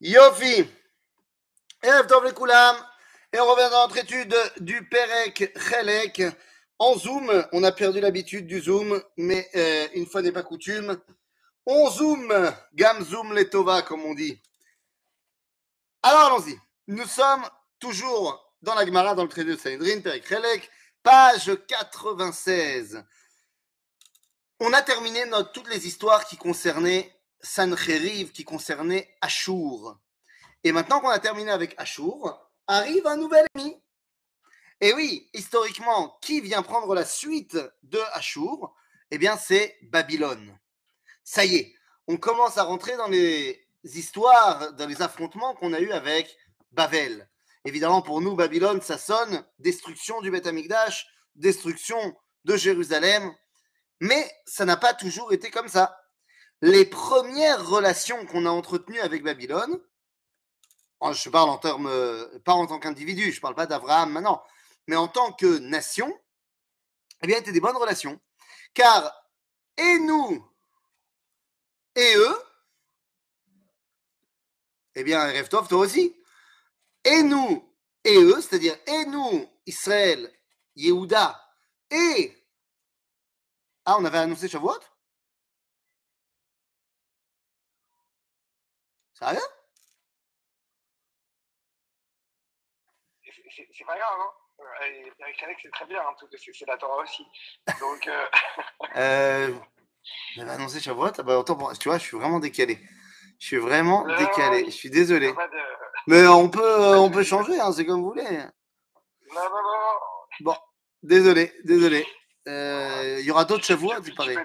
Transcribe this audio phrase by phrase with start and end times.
[0.00, 0.68] Yofi.
[1.82, 2.06] Erev.
[3.32, 6.22] Et on revient dans notre étude du Perek Chelek.
[6.78, 11.00] En Zoom, on a perdu l'habitude du Zoom, mais euh, une fois n'est pas coutume,
[11.64, 12.32] on zoom,
[12.74, 14.40] gam zoom les tova, comme on dit.
[16.02, 16.58] Alors allons-y.
[16.86, 20.70] Nous sommes toujours dans la Gemara, dans le traité de Sanhedrin, Perek Chelek,
[21.02, 23.02] page 96.
[24.60, 25.24] On a terminé
[25.54, 27.15] toutes les histoires qui concernaient
[27.46, 29.98] Sancheriv, qui concernait Ashur.
[30.64, 33.80] Et maintenant qu'on a terminé avec Ashur, arrive un nouvel ennemi.
[34.80, 38.74] Et oui, historiquement, qui vient prendre la suite de Ashur
[39.10, 40.58] Eh bien, c'est Babylone.
[41.22, 41.74] Ça y est,
[42.08, 46.36] on commence à rentrer dans les histoires, dans les affrontements qu'on a eus avec
[46.72, 47.28] Babel.
[47.64, 51.06] Évidemment, pour nous, Babylone, ça sonne destruction du Beth Amikdash,
[51.36, 53.32] destruction de Jérusalem.
[54.00, 55.96] Mais ça n'a pas toujours été comme ça
[56.62, 59.80] les premières relations qu'on a entretenues avec Babylone,
[61.12, 61.90] je parle en termes,
[62.44, 64.42] pas en tant qu'individu, je ne parle pas d'Abraham maintenant,
[64.86, 66.12] mais en tant que nation,
[67.22, 68.20] eh bien, étaient des bonnes relations.
[68.74, 69.12] Car,
[69.76, 70.46] et nous,
[71.94, 72.38] et eux,
[74.94, 76.16] eh bien, Reftov, toi aussi,
[77.04, 80.32] et nous, et eux, c'est-à-dire, et nous, Israël,
[80.74, 81.40] Yehuda,
[81.90, 82.32] et.
[83.84, 84.80] Ah, on avait annoncé Shavuot?
[89.18, 89.40] Sérieux?
[93.56, 94.30] C'est pas grave, hein
[95.18, 97.24] Eric c'est très bien, hein, c'est la Torah aussi.
[97.80, 98.06] Donc.
[98.06, 98.26] Euh...
[98.96, 99.54] euh
[100.34, 101.42] J'avais annoncé Shavuot, ah bah,
[101.78, 102.78] tu vois, je suis vraiment décalé.
[103.38, 104.66] Je suis vraiment décalé.
[104.66, 105.32] Je suis désolé.
[106.06, 108.22] Mais on peut, on peut changer, hein, c'est comme vous voulez.
[108.22, 109.98] Non, non, non.
[110.40, 110.56] Bon,
[111.02, 112.06] désolé, désolé.
[112.48, 114.36] Euh, il y aura d'autres Shavuot, il paraît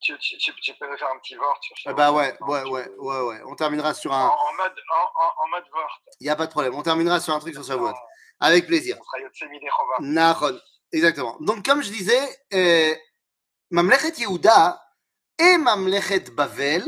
[0.00, 3.20] tu, tu, tu, peux faire un petit vort sur ah Bah ouais, ouais, ouais, ouais,
[3.20, 3.40] ouais.
[3.46, 4.28] On terminera sur un.
[4.28, 6.02] En, mode, en, en, mode vort.
[6.20, 6.74] Il n'y a pas de problème.
[6.74, 7.96] On terminera sur un truc sur sa boîte.
[8.40, 8.96] Avec plaisir.
[10.00, 10.58] Nahon.
[10.92, 11.36] Exactement.
[11.40, 12.94] Donc, comme je disais, euh,
[13.70, 14.82] Mamlechet Yehuda
[15.38, 16.84] et Mamlechet Bavel,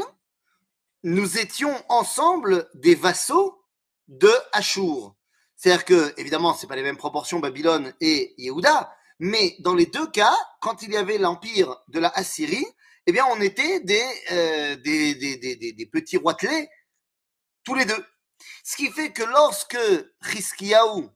[1.04, 3.62] nous étions ensemble des vassaux
[4.08, 5.14] de Ashur.
[5.56, 10.10] C'est-à-dire que, évidemment, ce pas les mêmes proportions Babylone et Yehuda, mais dans les deux
[10.10, 12.66] cas, quand il y avait l'empire de la Assyrie,
[13.06, 16.70] eh bien, on était des, euh, des, petits roitelets,
[17.64, 18.04] tous les deux.
[18.64, 19.78] Ce qui fait que lorsque
[20.22, 21.10] Chiskiaou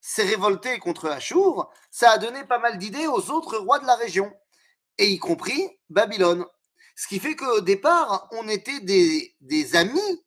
[0.00, 3.96] s'est révolté contre Ashur, ça a donné pas mal d'idées aux autres rois de la
[3.96, 4.32] région,
[4.98, 6.44] et y compris Babylone.
[6.94, 10.24] Ce qui fait qu'au départ, on était des, amis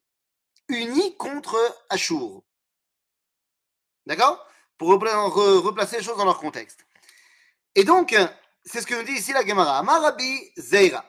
[0.67, 1.57] unis contre
[1.90, 2.44] Ashur.
[4.06, 4.46] D'accord?
[4.78, 6.85] Pour replacer les choses dans leur contexte.
[7.75, 8.13] Et donc,
[8.66, 9.78] c'est ce que nous dit ici la Gemara.
[9.78, 11.05] Amar Rabbi Zeira.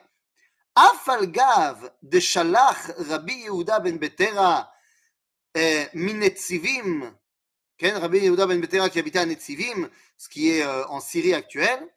[0.74, 4.72] Afalgav de Shalach Rabbi Yehuda ben Betera
[5.94, 7.14] Minetzivim.
[7.80, 11.88] Rabbi Yehuda ben Betera qui habitait à Netzivim, ce qui est euh, en Syrie actuelle.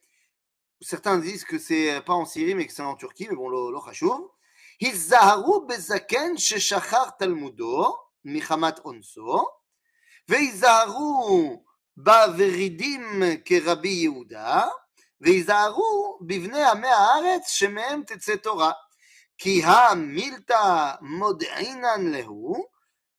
[0.81, 3.81] Certains disent que c'est pas en Syrie mais que c'est en Turquie, mais bon, lo
[3.81, 4.29] chashuv.
[4.81, 7.95] היזהרו בזקן ששחר תלמודו
[8.25, 9.45] מחמת אונסו,
[10.29, 11.63] והיזהרו
[11.97, 14.65] בוורידים כרבי יהודה,
[15.21, 18.71] והיזהרו בבני עמי הארץ שמהם תצא תורה.
[19.37, 22.67] כי המילתא מודיעינן להו,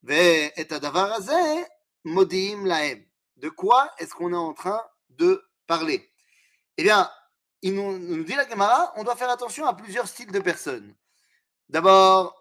[0.02, 1.62] ואת הדבר הזה
[2.04, 3.02] מודיעים להם.
[3.36, 6.10] De quoi est-ce qu'on est en train de parler
[6.76, 7.08] Eh bien,
[7.62, 10.92] il nous, nous dit la Gemara, on doit faire attention à plusieurs styles de personnes.
[11.68, 12.34] D'abord,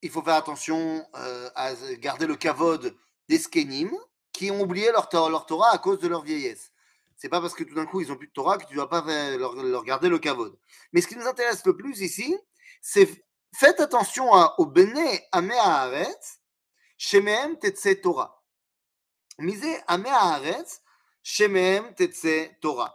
[0.00, 2.96] il faut faire attention euh, à garder le kavod
[3.28, 3.90] des skenim
[4.32, 6.70] qui ont oublié leur, leur Torah à cause de leur vieillesse
[7.17, 8.89] c'est pas parce que tout d'un coup ils ont plus de Torah que tu dois
[8.89, 9.03] pas
[9.37, 10.57] leur, garder le kavod.
[10.91, 12.37] Mais ce qui nous intéresse le plus ici,
[12.81, 13.09] c'est
[13.53, 16.41] faites attention à, au Bene Amé Haaretz,
[16.97, 18.43] Shemehem Tetse Torah.
[19.39, 20.81] Misez Amé Haaretz,
[21.23, 22.93] Shemehem Tetse Torah.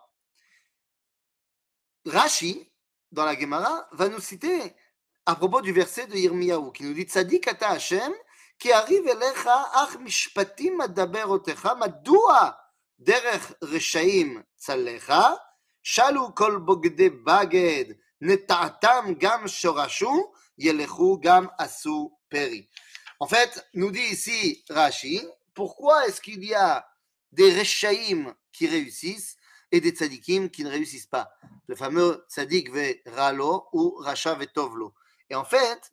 [2.07, 2.71] Rashi,
[3.11, 4.75] dans la Gemara, va nous citer
[5.27, 8.13] à propos du verset de Yirmiyahu, qui nous dit Tzadik ata Hashem,
[8.59, 12.59] qui arrive elecha ach mishpatim adaber otecha, madua
[13.03, 13.07] en
[23.27, 25.23] fait, nous dit ici Rashi,
[25.55, 26.87] pourquoi est-ce qu'il y a
[27.33, 29.37] des Reshaim qui réussissent
[29.73, 31.31] et des tzadikim qui ne réussissent pas.
[31.69, 34.95] Le fameux tzadik ve ralo ou racha ve tovlo.
[35.31, 35.93] Et en fait,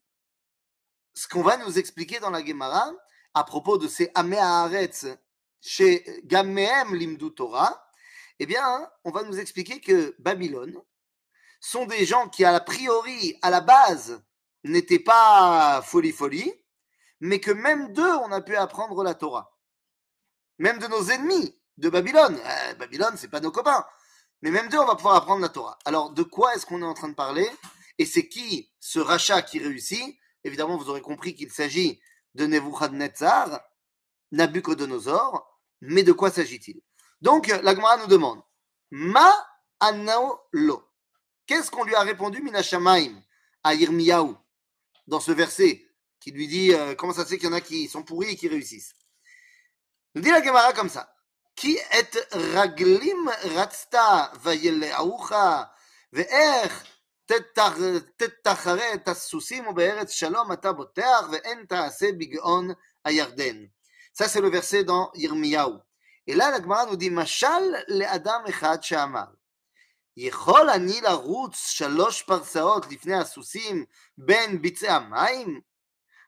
[1.13, 2.91] ce qu'on va nous expliquer dans la Gemara
[3.33, 5.05] à propos de ces améaharetz
[5.61, 7.83] chez Gamehem Limdu Torah,
[8.39, 10.79] eh bien, on va nous expliquer que Babylone
[11.59, 14.23] sont des gens qui, a priori, à la base,
[14.63, 16.53] n'étaient pas folie-folie,
[17.19, 19.57] mais que même d'eux, on a pu apprendre la Torah.
[20.59, 22.39] Même de nos ennemis de Babylone.
[22.43, 23.85] Euh, Babylone, c'est pas nos copains.
[24.41, 25.77] Mais même d'eux, on va pouvoir apprendre la Torah.
[25.85, 27.49] Alors, de quoi est-ce qu'on est en train de parler?
[27.97, 30.17] Et c'est qui ce rachat qui réussit?
[30.43, 31.99] Évidemment, vous aurez compris qu'il s'agit
[32.35, 33.61] de Nebuchadnezzar,
[34.30, 35.48] Nabucodonosor.
[35.80, 36.80] Mais de quoi s'agit-il
[37.20, 38.40] Donc, la Gemara nous demande
[38.90, 39.32] Ma
[40.52, 40.82] lo.
[41.46, 43.20] Qu'est-ce qu'on lui a répondu, Minashamaim,
[43.64, 44.34] à Yirmiyahu,
[45.06, 45.84] dans ce verset,
[46.20, 48.30] qui lui dit euh, comment ça se fait qu'il y en a qui sont pourris
[48.30, 48.94] et qui réussissent
[50.14, 51.12] Nous dit la Gemara comme ça
[51.56, 55.72] Qui est raglim ratzta vayeleaucha
[56.12, 56.70] ve'er
[58.16, 62.68] תתחרה את הסוסים ובארץ שלום אתה בוטח ואין תעשה בגאון
[63.04, 63.64] הירדן.
[64.16, 65.78] Ça c'est le verset dans Yirmiyahu.
[66.26, 69.24] Et là la Gemara nous dit משל לאדם אחד שאמר
[70.16, 73.84] יכול אני לרוץ שלוש פרסאות לפני הסוסים
[74.18, 75.60] בין ביצי המים?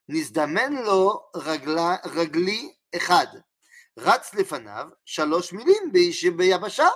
[0.08, 3.26] נזדמן לו רגלה, רגלי אחד,
[3.99, 5.93] רץ לפניו שלוש מילים
[6.37, 6.88] ביבשה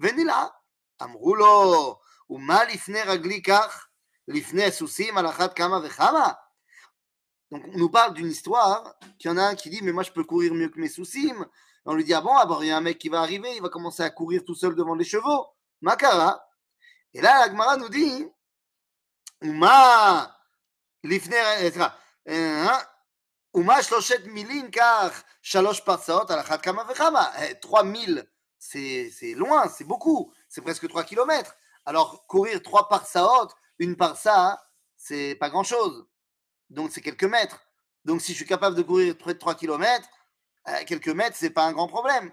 [0.00, 0.46] ונלאה.
[1.02, 1.98] אמרו לו,
[2.30, 3.86] ומה לפני רגלי כך?
[4.28, 6.32] לפני הסוסים על אחת כמה וכמה?
[7.51, 10.03] Donc on nous parle d'une histoire qu'il y en a un qui dit mais moi
[10.03, 11.31] je peux courir mieux que mes soucis.
[11.85, 13.61] On lui dit ah bon, alors il y a un mec qui va arriver, il
[13.61, 15.47] va commencer à courir tout seul devant les chevaux.
[15.81, 16.43] Makara.
[17.13, 18.27] Et là, la Gemara nous dit,
[19.41, 20.35] Uma,
[21.03, 21.71] l'ifner,
[23.53, 27.31] Uma shloshet milin car shalosh parsaot à la chat kama vechama.
[27.61, 28.27] 3000,
[28.57, 31.55] c'est loin, c'est beaucoup, c'est presque 3 km.
[31.85, 33.47] Alors, courir 3 parsaot,
[33.79, 34.61] une parsa,
[34.97, 36.05] c'est pas grand chose.
[36.69, 37.59] Donc, c'est quelques mètres.
[38.03, 40.07] Donc, si je suis capable de courir près de 3 km,
[40.85, 42.31] quelques mètres, c'est pas un grand problème.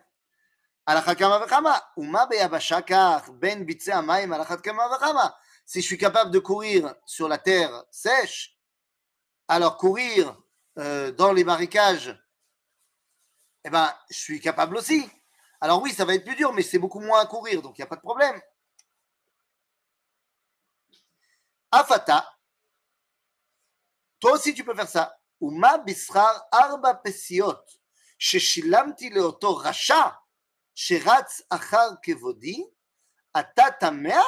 [5.65, 8.59] Si je suis capable de courir sur la terre sèche,
[9.47, 10.37] alors courir
[10.79, 12.19] euh, dans les marécages,
[13.65, 15.09] eh ben, je suis capable aussi.
[15.61, 17.81] Alors oui, ça va être plus dur, mais c'est beaucoup moins à courir, donc il
[17.81, 18.41] n'y a pas de problème.
[21.71, 22.32] Afata,
[24.22, 25.14] toi aussi tu peux faire ça.
[25.40, 27.64] Uma bisrar arba pesiot,
[28.18, 30.16] sheshilamti leoto rasha,
[30.80, 32.64] שרץ אחר כבודי,
[33.40, 34.22] אתה תמה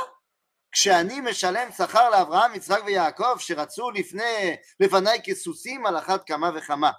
[0.72, 6.92] כשאני משלם שכר לאברהם, יצחק ויעקב, שרצו לפני, לפניי כסוסים על אחת כמה וכמה.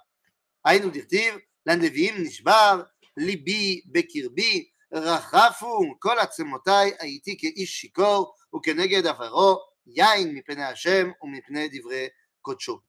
[0.65, 1.35] היינו דכתיב,
[1.65, 2.81] לנביאים נשבר,
[3.17, 12.07] ליבי בקרבי, רחפו כל עצמותיי, הייתי כאיש שיכור, וכנגד עברו, יין מפני השם ומפני דברי
[12.54, 12.84] qu'autre.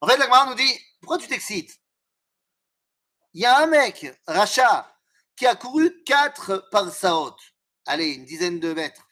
[0.00, 1.80] En fait, la nous dit Pourquoi tu t'excites?
[3.32, 4.92] Il y a un mec, Racha,
[5.36, 7.36] qui a couru 4 par Saot,
[7.86, 9.06] allez, une dizaine de mètres,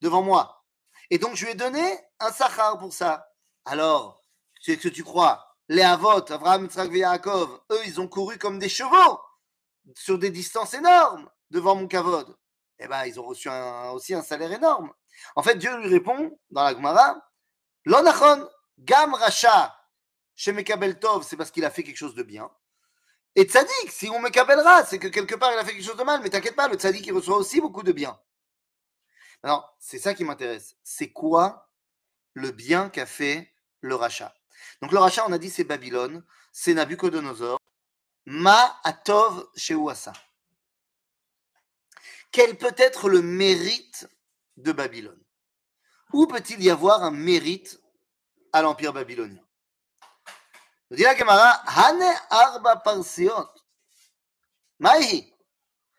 [0.00, 0.64] devant moi.
[1.10, 3.28] Et donc, je lui ai donné un Sahar pour ça.
[3.64, 4.22] Alors,
[4.60, 5.56] c'est ce que tu crois?
[5.68, 9.20] Les Havot, Avraham, Tzrak, Yaakov, eux, ils ont couru comme des chevaux
[9.94, 12.36] sur des distances énormes devant mon Kavod.
[12.78, 13.48] Eh bien, ils ont reçu
[13.92, 14.92] aussi un salaire énorme.
[15.34, 17.20] En fait, Dieu lui répond dans l'agmara,
[17.86, 18.48] L'onachon,
[18.78, 19.74] Gam Racha,
[20.34, 22.50] chez Mekabel Tov, c'est parce qu'il a fait quelque chose de bien.
[23.36, 25.96] Et tzaddik, si on me cabellera, c'est que quelque part il a fait quelque chose
[25.96, 28.18] de mal, mais t'inquiète pas, le tzaddik il reçoit aussi beaucoup de bien.
[29.42, 30.76] Alors, c'est ça qui m'intéresse.
[30.82, 31.70] C'est quoi
[32.34, 34.34] le bien qu'a fait le rachat?
[34.82, 37.60] Donc le rachat, on a dit c'est Babylone, c'est Nabucodonosor,
[38.24, 40.12] Ma Atov Sheuasa.
[42.32, 44.08] Quel peut être le mérite
[44.56, 45.22] de Babylone?
[46.12, 47.80] Où peut-il y avoir un mérite
[48.52, 49.42] à l'empire babylonien?
[50.90, 53.48] Dit la Gemara, Hane Arba Parseot.
[54.78, 55.34] Maï,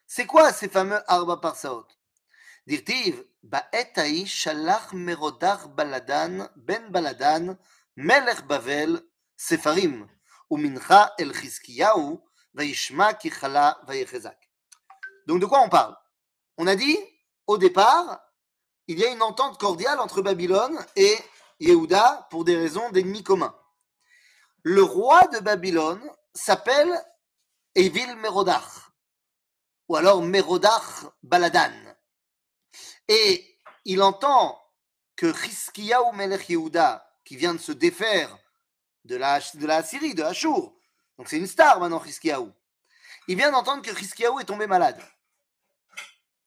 [0.06, 1.86] c'est quoi ces fameux Arba Parseot?
[2.66, 7.58] Dirtiv, Ba'et Shalach Merodach Baladan, Ben Baladan,
[7.96, 9.02] Melech Bavel,
[9.36, 10.08] Sefarim,
[10.50, 12.20] Umincha El Chizkiyahu,
[12.54, 14.50] Vaishma Kichala Vayechezak.
[15.26, 15.96] Donc de quoi on parle?
[16.58, 16.98] On a dit,
[17.46, 18.22] au départ,
[18.88, 21.18] il y a une entente cordiale entre Babylone et
[21.60, 23.56] Yehuda pour des raisons d'ennemis communs
[24.68, 26.02] le roi de Babylone
[26.34, 26.94] s'appelle
[27.74, 28.92] Evil Merodach,
[29.88, 31.72] ou alors Merodach Baladan.
[33.08, 34.62] Et il entend
[35.16, 38.38] que Chiskiyahu Melech Yehuda, qui vient de se défaire
[39.06, 40.74] de la, Syrie, de Ashur,
[41.18, 42.52] donc c'est une star maintenant Chiskiyahu,
[43.30, 45.02] il vient d'entendre que Chiskiyahu est tombé malade.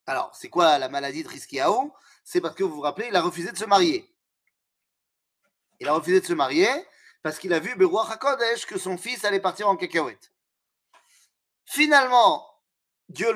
[0.05, 1.91] Alors, c'est quoi la maladie de Chiskiyahu
[2.33, 4.09] C'est parce que vous vous rappelez, il a refusé de se marier.
[5.81, 6.69] Il a refusé de se marier,
[7.25, 10.31] parce qu'il a vu Beruach HaKodesh que son fils allait partir en cacahuète.
[11.65, 12.47] Finalement,
[13.09, 13.33] Dieu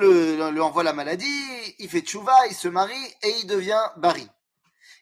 [0.49, 4.29] lui envoie la maladie, il fait tchouva, il se marie et il devient Bari.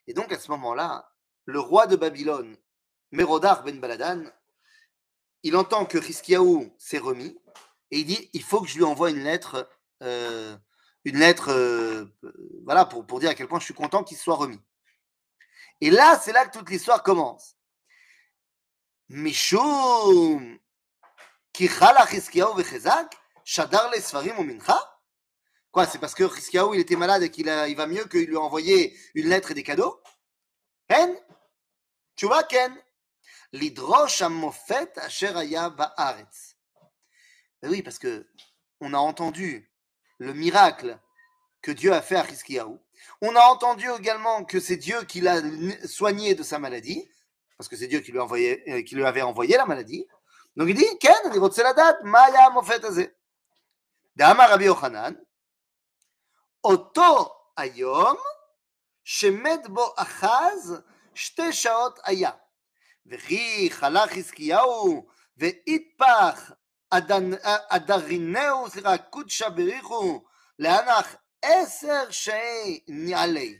[0.07, 1.13] Et donc à ce moment-là,
[1.45, 2.57] le roi de Babylone,
[3.11, 4.23] Mérodar ben Baladan,
[5.43, 7.39] il entend que Hiskiaou s'est remis
[7.91, 9.69] et il dit il faut que je lui envoie une lettre,
[10.01, 10.57] euh,
[11.05, 12.05] une lettre, euh,
[12.63, 14.61] voilà, pour, pour dire à quel point je suis content qu'il soit remis.
[15.81, 17.57] Et là, c'est là que toute l'histoire commence.
[19.09, 20.59] Mishum
[21.59, 24.79] vechezak shadar le svarim ou mincha?
[25.71, 28.37] Quoi, c'est parce que Hiskiaou il était malade et qu'il il va mieux qu'il lui
[28.37, 30.01] a envoyé une lettre et des cadeaux?
[30.87, 31.15] Ken?
[32.15, 32.75] Tu vois, Ken?
[34.97, 36.55] Asher aya ba'aretz.
[37.61, 38.27] Ben oui, parce que
[38.79, 39.71] on a entendu
[40.22, 40.98] le miracle
[41.62, 42.80] que Dieu a fait à Hiskiaou.
[43.20, 45.40] On a entendu également que c'est Dieu qui l'a
[45.86, 47.08] soigné de sa maladie,
[47.56, 50.06] parce que c'est Dieu qui lui, a envoyé, euh, qui lui avait envoyé la maladie.
[50.56, 53.04] Donc il dit, Ken, אני רוצה לדעת מה היה המופת הזה.
[54.16, 55.14] דאמר רבי יוחנן,
[56.64, 58.16] אותו היום
[59.04, 60.82] שמת בו אחז
[61.14, 62.30] שתי שעות היה.
[63.06, 65.06] וכי חלה חזקיהו
[65.36, 66.52] ואיתפח
[67.70, 70.22] אדרינהו, סליחה, קודשא בריחו,
[70.58, 73.58] לאנך עשר שי נעלי.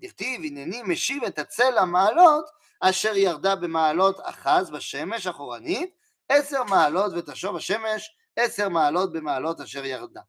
[0.00, 2.44] דכתיב הנני משיב את הצל המעלות
[2.80, 5.90] אשר ירדה במעלות אחז בשמש אחורנית,
[6.28, 10.20] עשר מעלות ותשוב השמש עשר מעלות במעלות אשר ירדה.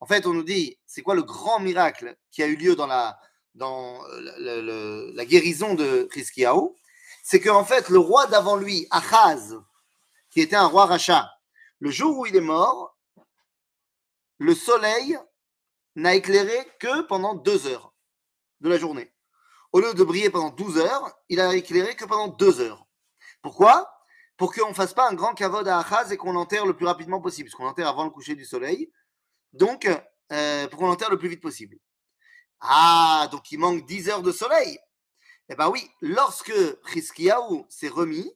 [0.00, 2.86] En fait, on nous dit, c'est quoi le grand miracle qui a eu lieu dans
[2.86, 3.18] la,
[3.54, 6.76] dans le, le, la guérison de Hiskiaou
[7.22, 9.54] C'est qu'en fait, le roi d'avant lui, Achaz,
[10.30, 11.30] qui était un roi rachat,
[11.79, 12.97] le jour où il est mort,
[14.37, 15.17] le soleil
[15.95, 17.93] n'a éclairé que pendant deux heures
[18.61, 19.13] de la journée.
[19.71, 22.87] Au lieu de briller pendant 12 heures, il a éclairé que pendant deux heures.
[23.41, 23.91] Pourquoi?
[24.37, 26.85] Pour qu'on ne fasse pas un grand kavod à Achaz et qu'on l'enterre le plus
[26.85, 28.91] rapidement possible, parce qu'on l'enterre avant le coucher du soleil.
[29.53, 29.87] Donc,
[30.31, 31.77] euh, pour qu'on l'enterre le plus vite possible.
[32.61, 34.79] Ah, donc il manque 10 heures de soleil.
[35.49, 36.53] Eh bien oui, lorsque
[36.93, 38.31] Hiskiaou s'est remis,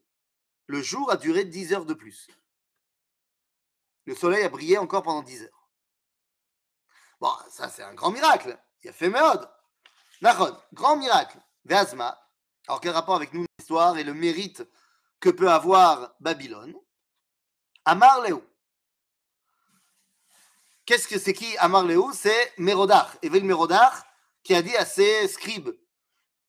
[0.67, 2.27] le jour a duré 10 heures de plus.
[4.05, 5.69] Le soleil a brillé encore pendant 10 heures.
[7.19, 8.57] Bon, ça c'est un grand miracle.
[8.83, 9.49] Il a fait Méode.
[10.21, 11.37] Nachon, grand miracle.
[11.65, 12.19] Veazma.
[12.67, 14.63] Alors quel rapport avec nous l'histoire et le mérite
[15.19, 16.75] que peut avoir Babylone?
[17.85, 18.43] Amar Léo.
[20.85, 23.17] Qu'est-ce que c'est qui Amar Léo C'est Mérodach.
[23.21, 24.03] Evel Mérodach
[24.43, 25.71] qui a dit à ses scribes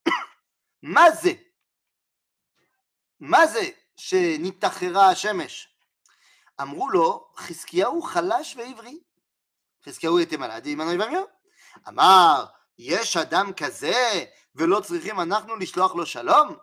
[0.82, 1.54] Mazé,
[3.20, 5.73] Mazé, chez Nitachera Hashemesh.
[6.61, 8.99] אמרו לו, חזקיהו חלש ועברי.
[9.85, 11.27] חזקיהו était malade, et maintenant il va mieux.
[11.87, 12.45] אמר,
[12.77, 14.25] יש אדם כזה,
[14.55, 16.55] ולא צריכים אנחנו לשלוח לו שלום?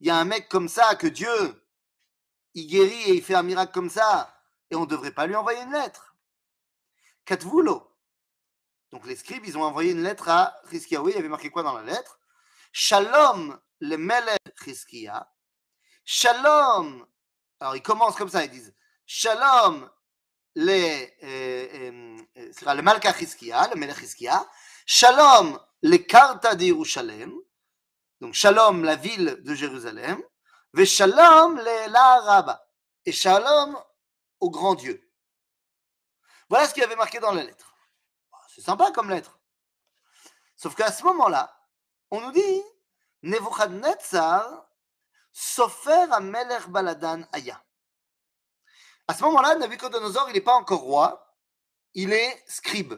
[0.00, 1.64] Il y a un mec comme ça que Dieu,
[2.54, 4.34] il guérit et il fait un miracle comme ça,
[4.70, 6.14] et on ne devrait pas lui envoyer une lettre.
[7.24, 7.90] Katvu lo.
[8.90, 11.10] Donc les scribes, ils ont envoyé une lettre à Chizkiyahu.
[11.10, 12.20] Il y avait marqué quoi dans la lettre
[12.72, 15.28] Shalom le Melech Chizkiya.
[16.04, 17.06] Shalom.
[17.60, 18.74] Alors ils commencent comme ça, ils disent
[19.11, 19.89] Shalom
[20.53, 21.07] le,
[22.83, 24.47] Malka le Melech Chizkiya.
[24.85, 27.33] Shalom le Karta de Yerushalem.
[28.21, 30.21] Donc Shalom la ville de Jérusalem.
[30.73, 32.63] Ve Shalom le l'Araba.
[33.03, 33.83] Et Shalom
[34.41, 35.11] au grand Dieu.
[36.47, 37.73] Voilà ce qu'il y avait marqué dans la lettre.
[38.53, 39.39] C'est sympa comme lettre.
[40.55, 41.59] Sauf qu'à ce moment-là,
[42.11, 42.61] on nous dit
[43.23, 44.67] Nebuchadnezzar
[45.31, 47.59] Sofer Amelech Baladan Aya.
[49.09, 51.35] À ce moment-là, Nabucodonosor, il n'est pas encore roi,
[51.95, 52.93] il est scribe.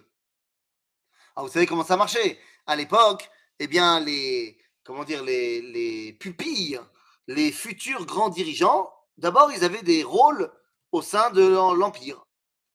[1.33, 2.37] Alors, vous savez comment ça marchait?
[2.67, 6.81] À l'époque, eh bien, les, comment dire, les, les pupilles,
[7.27, 10.51] les futurs grands dirigeants, d'abord, ils avaient des rôles
[10.91, 11.47] au sein de
[11.79, 12.25] l'Empire.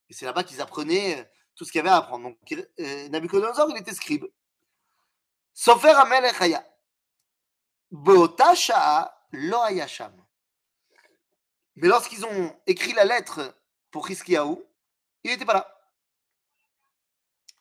[0.08, 2.30] Et c'est là-bas qu'ils apprenaient tout ce qu'il y avait à apprendre.
[2.30, 2.38] Donc,
[2.80, 4.24] euh, Nabucodonosor, il était scribe.
[5.52, 6.66] Sofer Amelech Haya.
[7.90, 10.25] Beota Sha'a Lo Hayasham.
[11.76, 13.54] Mais lorsqu'ils ont écrit la lettre
[13.90, 14.66] pour Hiskiaou,
[15.24, 15.80] il n'était pas là.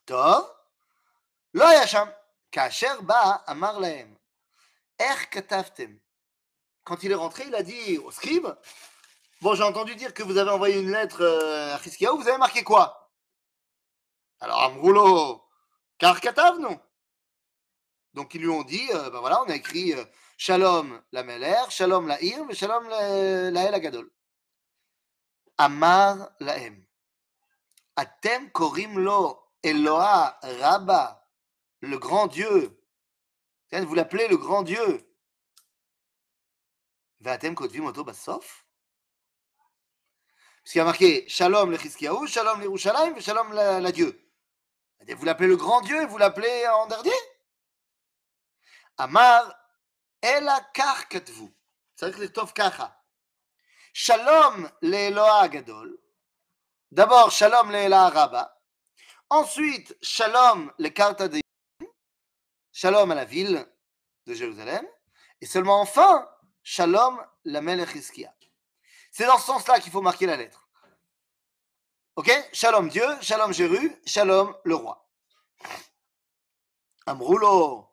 [0.06, 0.50] Tov,
[1.52, 2.12] Lo Hayasham.
[2.50, 3.82] Kacher Ba Amar.
[3.82, 4.06] Er
[5.30, 5.98] Katavtem.
[6.84, 8.46] Quand il est rentré, il a dit au scribe
[9.42, 12.38] Bon, j'ai entendu dire que vous avez envoyé une lettre euh, à Hiskiaou, vous avez
[12.38, 13.12] marqué quoi?
[14.40, 15.44] Alors, Amroulo,
[15.98, 16.18] car
[16.58, 16.80] non?
[18.14, 20.04] Donc, ils lui ont dit, ben voilà, on a écrit euh,
[20.36, 24.10] Shalom la Meler, Shalom la Ir, Shalom la, El Agadol.
[25.56, 26.86] Amar la Em.
[27.96, 31.26] Atem korim lo Eloa Rabba,
[31.80, 32.78] le grand Dieu.
[33.72, 35.02] Vous l'appelez le grand Dieu.
[37.20, 38.64] Vatem kotvim oto basof.
[40.74, 44.20] Y a marqué Shalom le Chizkiyahu, Shalom l'Irushalayim, Shalom la, la Dieu.
[45.08, 47.12] Vous l'appelez le grand Dieu et vous l'appelez en dernier
[48.98, 49.54] Amar
[51.08, 51.54] Katvu.
[51.94, 53.02] C'est vrai que tov Kacha.
[53.92, 55.98] Shalom l'Eloa Gadol.
[56.90, 58.60] D'abord, Shalom l'Eloa Rabba.
[59.30, 60.72] Ensuite, Shalom
[62.72, 63.66] Shalom à la ville
[64.26, 64.86] de Jérusalem.
[65.40, 66.28] Et seulement enfin,
[66.62, 67.96] Shalom la Melech
[69.10, 70.68] C'est dans ce sens-là qu'il faut marquer la lettre.
[72.16, 72.30] Ok?
[72.52, 75.08] Shalom Dieu, Shalom Jéru, Shalom le roi.
[77.06, 77.85] Amroulo,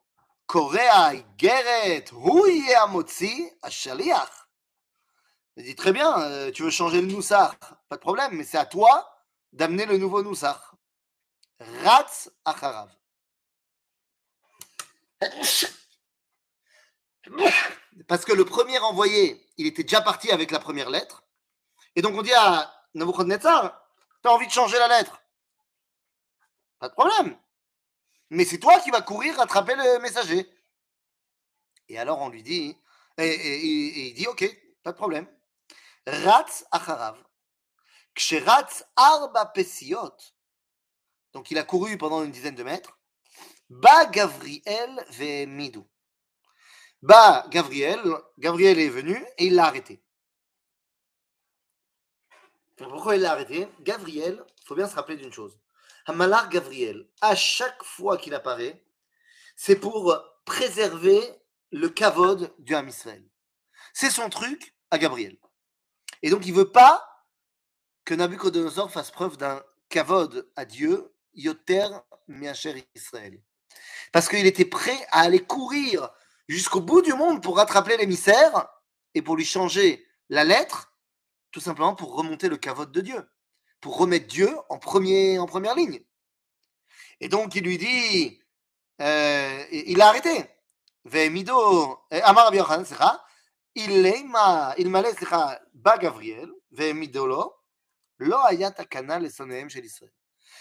[5.56, 7.58] Il dit très bien, euh, tu veux changer le Noussar,
[7.90, 9.12] pas de problème, mais c'est à toi
[9.52, 10.76] d'amener le nouveau Noussar.
[11.84, 12.96] Ratz Acharav.
[18.08, 21.24] Parce que le premier envoyé, il était déjà parti avec la première lettre.
[21.96, 23.84] Et donc on dit à Nebuchadnezzar,
[24.22, 25.20] tu as envie de changer la lettre?
[26.78, 27.40] Pas de problème.
[28.34, 30.50] Mais c'est toi qui vas courir rattraper le messager.
[31.88, 32.76] Et alors on lui dit,
[33.20, 34.44] et, il dit, ok,
[34.82, 35.28] pas de problème.
[36.08, 37.24] Ratz acharav.
[38.96, 40.18] Arba pesiot.
[41.34, 42.98] Donc il a couru pendant une dizaine de mètres.
[43.70, 45.88] Ba Gavriel ve midou.
[47.04, 48.02] Ba Gabriel,
[48.40, 50.04] Gabriel est venu et il l'a arrêté.
[52.78, 53.68] Pourquoi il l'a arrêté?
[53.82, 55.60] Gabriel, il faut bien se rappeler d'une chose.
[56.06, 58.84] Hamalar Gabriel, à chaque fois qu'il apparaît,
[59.56, 61.22] c'est pour préserver
[61.72, 63.24] le kavod du Ham Israël.
[63.94, 65.38] C'est son truc à Gabriel.
[66.22, 67.08] Et donc il veut pas
[68.06, 71.88] que Nabucodonosor fasse preuve d'un kavod à Dieu, Yoter
[72.28, 73.42] Miacher Israël.
[74.12, 76.10] Parce qu'il était prêt à aller courir
[76.48, 78.68] jusqu'au bout du monde pour rattraper l'émissaire
[79.14, 80.94] et pour lui changer la lettre
[81.54, 83.30] tout simplement pour remonter le cavote de Dieu,
[83.84, 86.02] pour remettre Dieu en, premier, en première ligne.
[87.20, 88.40] Et donc il lui dit,
[89.02, 90.46] euh, il a arrêté.
[91.04, 92.54] Vemido, Amar
[93.76, 95.26] il m'a laissé
[95.74, 97.54] ba Gabriel, Vemidolo,
[98.20, 100.14] lo ayat kanal et chez l'Israël.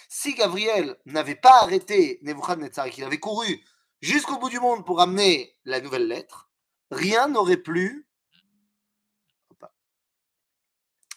[0.08, 3.64] Si Gabriel n'avait pas arrêté Nebuchadnezzar et qu'il avait couru
[4.00, 6.50] jusqu'au bout du monde pour amener la nouvelle lettre,
[6.90, 8.08] rien n'aurait plus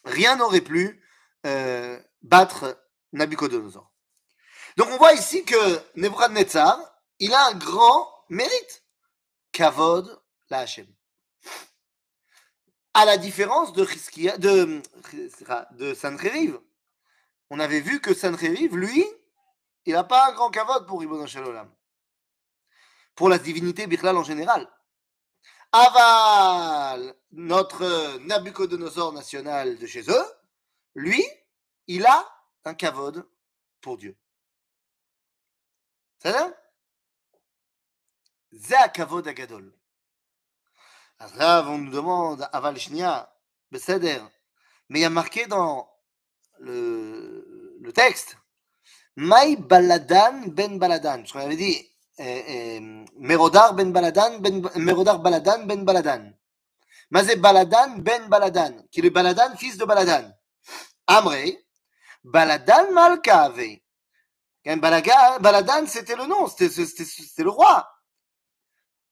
[0.04, 1.02] rien n'aurait pu
[1.46, 2.78] euh, battre
[3.14, 3.92] Nabucodonosor.
[4.78, 6.80] Donc on voit ici que Nebuchadnezzar,
[7.20, 8.84] il a un grand mérite.
[9.52, 10.88] Kavod la Hashem.
[12.94, 13.86] À la différence de,
[14.38, 14.82] de,
[15.72, 16.60] de Sancheriv.
[17.50, 19.06] On avait vu que Sancheriv, lui,
[19.86, 21.72] il n'a pas un grand kavod pour Ribbon Olam.
[23.16, 24.70] Pour la divinité Bichlal en général.
[25.72, 30.26] Aval, notre Nabucodonosor national de chez eux,
[30.96, 31.24] lui,
[31.88, 32.26] il a
[32.66, 33.28] un kavod
[33.82, 34.18] pour Dieu.
[36.24, 36.54] Ça
[38.52, 39.74] Zé kavod agadol.
[41.20, 43.32] Alors on nous demande, Aval Shnia,
[43.72, 44.22] Beseder,
[44.90, 45.90] mais il y a marqué dans
[46.60, 48.38] le, le texte,
[49.16, 51.26] Maï Baladan ben Baladan.
[51.26, 51.90] Ce qu'on avait dit,
[53.18, 56.34] Merodar ben Baladan, ben, Merodar Baladan ben Baladan.
[57.12, 60.35] Mazé Baladan ben Baladan, qui est le Baladan, fils de Baladan.
[61.08, 61.66] Amré,
[62.24, 63.80] Baladan Malkave.
[64.66, 67.88] Hein, Baladan, c'était le nom, c'était le roi.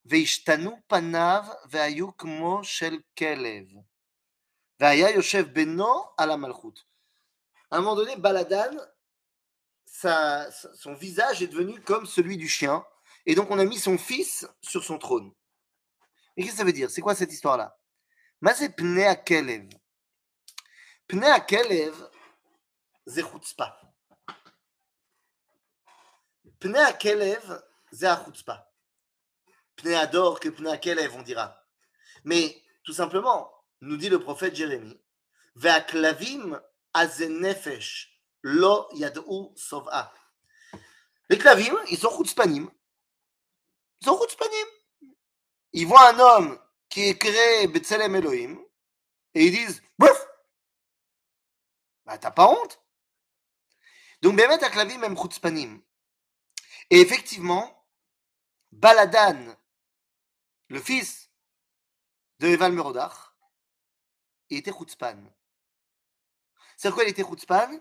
[0.05, 3.69] Veishtanu Panav, Veayukmo Shel Kelev.
[4.79, 5.53] Veaya Yoshev
[6.17, 8.75] à la À un moment donné, Baladan,
[9.85, 12.83] son visage est devenu comme celui du chien.
[13.25, 15.31] Et donc, on a mis son fils sur son trône.
[16.35, 16.89] Et qu'est-ce que ça veut dire?
[16.89, 17.77] C'est quoi cette histoire-là?
[18.41, 19.69] Mazepne Kelev.
[21.07, 22.09] Kelev,
[23.05, 23.79] c'est chutzpah.
[26.59, 28.71] Pnea Kelev, c'est chutzpah.
[29.75, 31.55] Pnea d'or que Pnea Kelev, on dira.
[32.23, 34.99] Mais tout simplement, nous dit le prophète Jérémie,
[35.55, 36.59] Ve'aklavim
[36.93, 40.13] azenefesh lo yad'u sov'a.
[41.29, 42.69] Les clavim, ils sont chutzpanim.
[45.71, 48.59] Ils voient un homme qui est créé Elohim
[49.33, 50.27] et ils disent Bouf
[52.05, 52.81] Bah, t'as pas honte
[54.21, 55.81] Donc, Bémet Aklavi même Chutzpanim.
[56.89, 57.87] Et effectivement,
[58.71, 59.55] Baladan,
[60.67, 61.29] le fils
[62.39, 63.33] de Eval Merodach,
[64.49, 65.17] était Chutzpan.
[66.77, 67.79] C'est quoi il était Chutzpan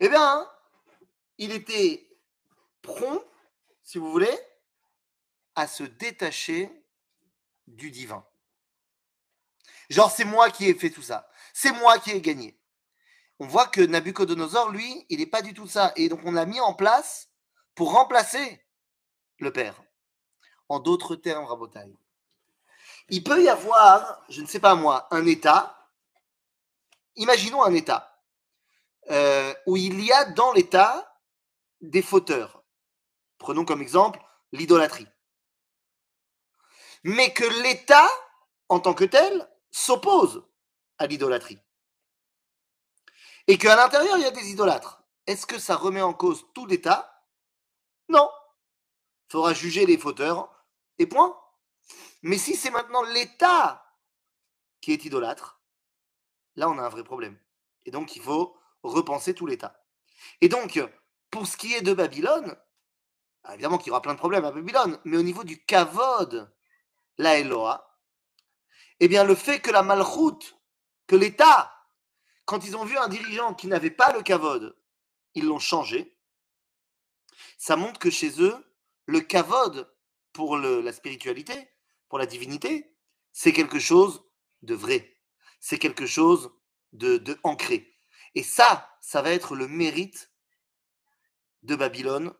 [0.00, 0.48] Eh bien,
[1.38, 2.08] il était
[2.82, 3.24] prompt,
[3.82, 4.38] si vous voulez,
[5.54, 6.70] à se détacher
[7.66, 8.26] du divin.
[9.90, 11.28] Genre, c'est moi qui ai fait tout ça.
[11.52, 12.58] C'est moi qui ai gagné.
[13.38, 15.92] On voit que Nabucodonosor, lui, il n'est pas du tout ça.
[15.96, 17.30] Et donc, on l'a mis en place
[17.74, 18.64] pour remplacer
[19.38, 19.82] le père.
[20.68, 21.96] En d'autres termes, Rabotaille.
[23.08, 25.76] Il peut y avoir, je ne sais pas moi, un État
[27.16, 28.20] imaginons un État
[29.10, 31.20] euh, où il y a dans l'État
[31.80, 32.62] des fauteurs.
[33.38, 34.20] Prenons comme exemple
[34.52, 35.08] l'idolâtrie.
[37.04, 38.08] Mais que l'État,
[38.68, 40.46] en tant que tel, s'oppose
[40.98, 41.58] à l'idolâtrie.
[43.48, 45.02] Et qu'à l'intérieur, il y a des idolâtres.
[45.26, 47.24] Est-ce que ça remet en cause tout l'État?
[48.08, 48.30] Non.
[49.28, 50.64] Il faudra juger les fauteurs
[50.98, 51.38] et point.
[52.22, 53.84] Mais si c'est maintenant l'État
[54.80, 55.60] qui est idolâtre,
[56.56, 57.38] là on a un vrai problème.
[57.84, 59.84] Et donc il faut repenser tout l'État.
[60.40, 60.80] Et donc,
[61.30, 62.56] pour ce qui est de Babylone,
[63.44, 66.52] ah, évidemment qu'il y aura plein de problèmes à Babylone, mais au niveau du Kavod,
[67.18, 67.98] la Eloa,
[69.00, 70.56] eh bien le fait que la malchoute,
[71.06, 71.71] que l'État,
[72.44, 74.76] quand ils ont vu un dirigeant qui n'avait pas le Kavod,
[75.34, 76.16] ils l'ont changé,
[77.58, 78.54] ça montre que chez eux,
[79.06, 79.92] le Kavod
[80.32, 81.68] pour la spiritualité,
[82.08, 82.96] pour la divinité,
[83.32, 84.24] c'est quelque chose
[84.62, 85.16] de vrai.
[85.60, 86.52] C'est quelque chose
[86.92, 87.94] de, ancré.
[88.34, 90.32] Et ça, ça va être le mérite
[91.62, 92.34] de Babylone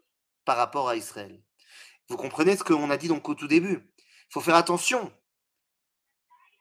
[0.45, 1.43] par rapport à Israël.
[2.09, 3.93] Vous comprenez ce qu'on a dit donc au tout début.
[3.99, 5.12] Il faut faire attention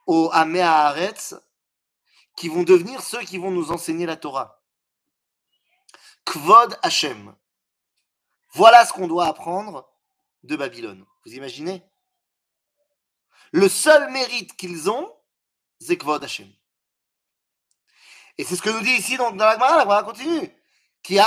[0.06, 1.36] aux Améhaaretz
[2.36, 4.64] qui vont devenir ceux qui vont nous enseigner la Torah.
[6.26, 7.36] Kvod Hashem.
[8.54, 9.90] Voilà ce qu'on doit apprendre
[10.44, 11.06] de Babylone.
[11.26, 11.84] Vous imaginez?
[13.52, 15.14] Le seul mérite qu'ils ont,
[15.80, 16.52] c'est Kvod Hashem.
[18.38, 20.52] Et c'est ce que nous dit ici dans, la Gemara, la Gemara continue.
[21.04, 21.20] Qui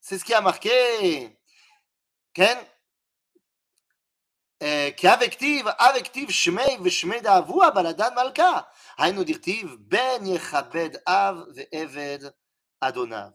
[0.00, 1.38] c'est ce qui a marqué.
[2.32, 2.58] Ken?
[4.97, 8.59] כי אבקטיב, אבקטיב שמי ושמי דאבוה בלדן מלכה.
[8.97, 12.19] היינו דכתיב בן יכבד אב ועבד
[12.81, 13.29] אדוניו.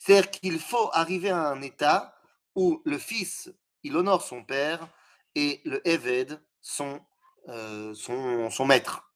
[0.00, 2.14] C'est-à-dire qu'il faut arriver à un état
[2.54, 3.50] où le fils,
[3.82, 4.88] il honore son père
[5.34, 7.00] et le Eved, son,
[7.48, 9.12] euh, son, son, maître.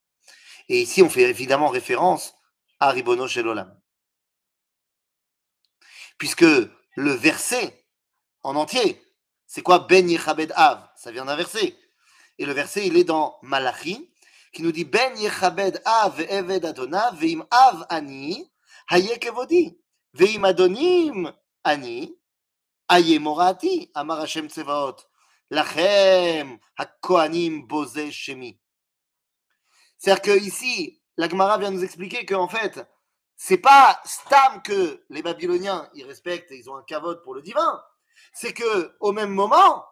[0.68, 2.34] Et ici, on fait évidemment référence
[2.80, 3.80] à Ribono Shelolam.
[6.18, 7.86] Puisque le verset
[8.42, 9.02] en entier,
[9.49, 10.87] c'est quoi Ben Yechabed Av?
[10.95, 11.75] Ça vient d'un verset.
[12.37, 14.07] Et le verset, il est dans Malachi,
[14.53, 18.47] qui nous dit Ben Yechabed Av Eved Adona, Veim Av Ani,
[18.91, 19.75] Haye Kevodi,
[20.13, 21.33] Veim Adonim
[21.63, 22.15] Ani,
[22.89, 24.97] Aye Morati, Amar Hashem Tsevaot.
[25.49, 28.59] Lachem, Hakohanim, Bose, Shemi.
[29.97, 32.87] C'est-à-dire que ici, la Gemara vient nous expliquer qu'en fait,
[33.35, 37.81] c'est pas Stam que les Babyloniens ils respectent ils ont un kavod pour le divin.
[38.33, 39.85] C'est que au même moment,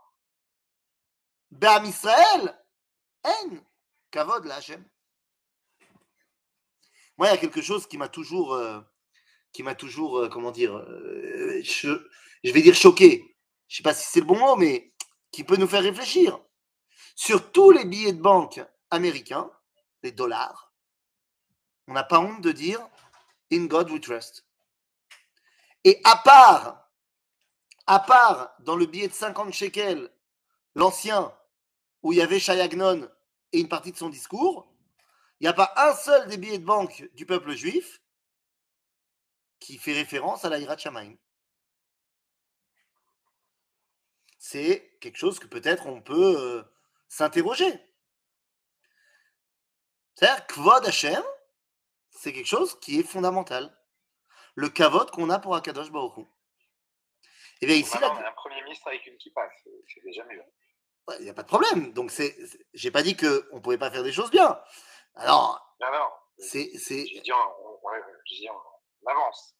[1.51, 2.57] Bam Israël,
[3.23, 3.57] en
[4.11, 4.83] kavod la Hashem.
[7.17, 8.79] Moi, il y a quelque chose qui m'a toujours, euh,
[9.51, 12.07] qui m'a toujours, euh, comment dire, euh, je,
[12.43, 13.35] je, vais dire choqué.
[13.67, 14.93] Je sais pas si c'est le bon mot, mais
[15.31, 16.39] qui peut nous faire réfléchir.
[17.15, 18.61] Sur tous les billets de banque
[18.91, 19.49] américains,
[20.03, 20.73] les dollars,
[21.87, 22.87] on n'a pas honte de dire
[23.51, 24.45] In God we trust.
[25.83, 26.86] Et à part,
[27.87, 30.11] à part dans le billet de 50 shekels,
[30.75, 31.33] l'ancien,
[32.03, 33.09] où il y avait Shayagnon
[33.53, 34.71] et une partie de son discours,
[35.39, 38.01] il n'y a pas un seul des billets de banque du peuple juif
[39.59, 40.77] qui fait référence à la Hirat
[44.39, 46.63] c'est quelque chose que peut-être on peut euh,
[47.09, 47.67] s'interroger.
[50.15, 51.23] C'est-à-dire, Kvod Hashem,
[52.11, 53.77] c'est quelque chose qui est fondamental.
[54.55, 56.25] Le kavod qu'on a pour Akadosh Baruch
[57.59, 60.23] Et eh bien ici, là, on a un premier ministre avec une kippa, c'est déjà
[60.25, 60.43] mieux.
[61.19, 61.91] Il n'y a pas de problème.
[61.93, 62.37] Donc, c'est,
[62.73, 64.61] j'ai pas dit qu'on ne pouvait pas faire des choses bien.
[65.15, 66.09] Alors, non, non.
[66.37, 67.07] C'est, c'est...
[67.07, 67.35] Je dis, on,
[69.01, 69.55] on avance.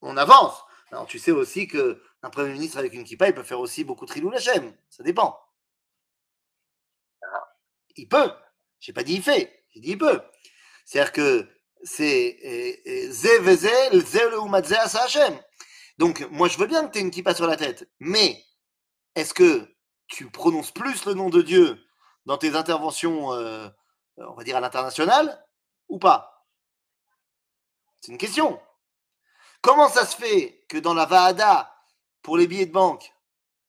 [0.00, 0.62] On avance.
[0.92, 4.04] Alors, tu sais aussi qu'un Premier ministre avec une kippa, il peut faire aussi beaucoup
[4.04, 4.76] de trilou lachem.
[4.88, 5.38] Ça dépend.
[7.96, 8.32] Il peut.
[8.78, 9.64] Je n'ai pas dit il fait.
[9.70, 10.22] J'ai dit il peut.
[10.84, 11.48] C'est-à-dire que
[11.82, 12.36] c'est
[16.00, 17.86] Donc, moi, je veux bien que tu aies une kippa sur la tête.
[17.98, 18.42] Mais,
[19.16, 19.68] est-ce que
[20.06, 21.78] tu prononces plus le nom de Dieu
[22.24, 23.68] dans tes interventions, euh,
[24.16, 25.46] on va dire, à l'international
[25.90, 26.48] ou pas?
[28.00, 28.58] C'est une question.
[29.60, 31.70] Comment ça se fait que dans la Vaada,
[32.22, 33.12] pour les billets de banque,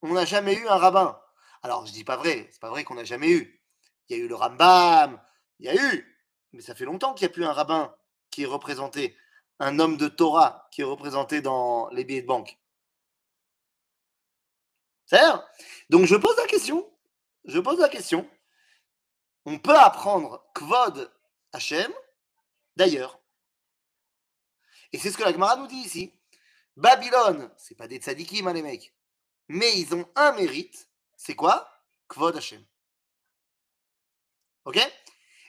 [0.02, 1.20] on n'a jamais eu un rabbin?
[1.64, 3.62] Alors, je dis pas vrai, c'est pas vrai qu'on n'a jamais eu.
[4.08, 5.22] Il y a eu le Rambam,
[5.60, 6.18] il y a eu,
[6.54, 7.94] mais ça fait longtemps qu'il n'y a plus un rabbin
[8.30, 9.18] qui est représenté,
[9.62, 12.58] un homme de Torah qui est représenté dans les billets de banque.
[15.06, 15.22] C'est
[15.90, 16.92] Donc je pose la question.
[17.46, 18.28] Je pose la question.
[19.46, 21.12] On peut apprendre Kvod
[21.54, 21.92] Hashem
[22.76, 23.20] d'ailleurs.
[24.94, 26.12] Et c'est ce que la Gemara nous dit ici.
[26.76, 28.96] Babylone, c'est pas des tzadikim, hein, les mecs.
[29.48, 30.90] Mais ils ont un mérite.
[31.18, 31.70] C'est quoi?
[32.08, 32.66] Kvod Hashem.
[34.66, 34.80] Ok?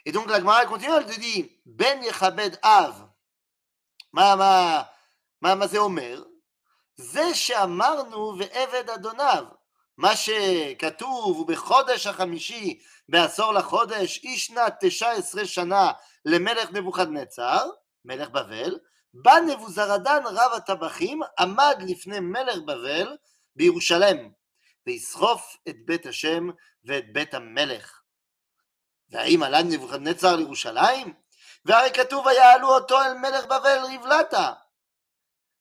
[0.05, 3.12] Et donc la Gemara continue, elle te dit Ben Yechabed Av.
[4.13, 4.83] Ma ma
[5.41, 6.23] ma ma זה אומר?
[6.95, 9.45] זה שאמרנו ועבד אדוניו.
[9.97, 15.91] מה שכתוב, ובחודש החמישי בעשור לחודש, איש שנת תשע עשרה שנה
[16.25, 17.69] למלך נבוכדנצר,
[18.05, 18.79] מלך בבל,
[19.13, 23.17] בא נבוזרדן רב הטבחים, עמד לפני מלך בבל
[23.55, 24.29] בירושלם,
[24.87, 26.49] ויסחוף את בית השם
[26.85, 27.99] ואת בית המלך.
[29.09, 31.22] והאם עלה נבוכדנצר לירושלים?
[31.64, 34.52] והרי כתוב ויעלו אותו אל מלך בבל רבלתה.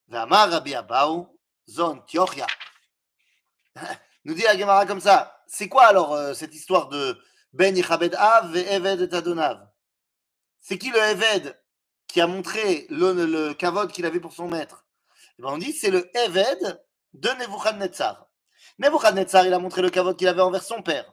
[0.09, 2.45] ואמר רבי אבאו, זו אנטיוכיה.
[4.25, 5.41] Nous dit la Gemara comme ça.
[5.47, 7.17] C'est quoi alors euh, cette histoire de
[7.53, 9.65] Ben Yichabed Av et Eved et Adonav
[10.59, 11.57] C'est qui le Eved
[12.07, 14.85] qui a montré le, le kavod qu'il avait pour son maître
[15.39, 18.27] Eh ben, On dit c'est le Eved de Nebuchadnezzar.
[18.79, 21.11] Nebuchadnezzar, il a montré le kavod qu'il avait envers son père.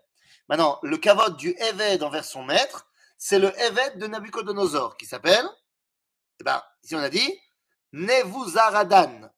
[0.48, 2.87] Maintenant, le kavod du Eved envers son maître,
[3.19, 5.45] c'est le Eved de Nabucodonosor qui s'appelle,
[6.39, 7.37] eh ben, ici on a dit,
[7.91, 9.29] Nevuzaradan.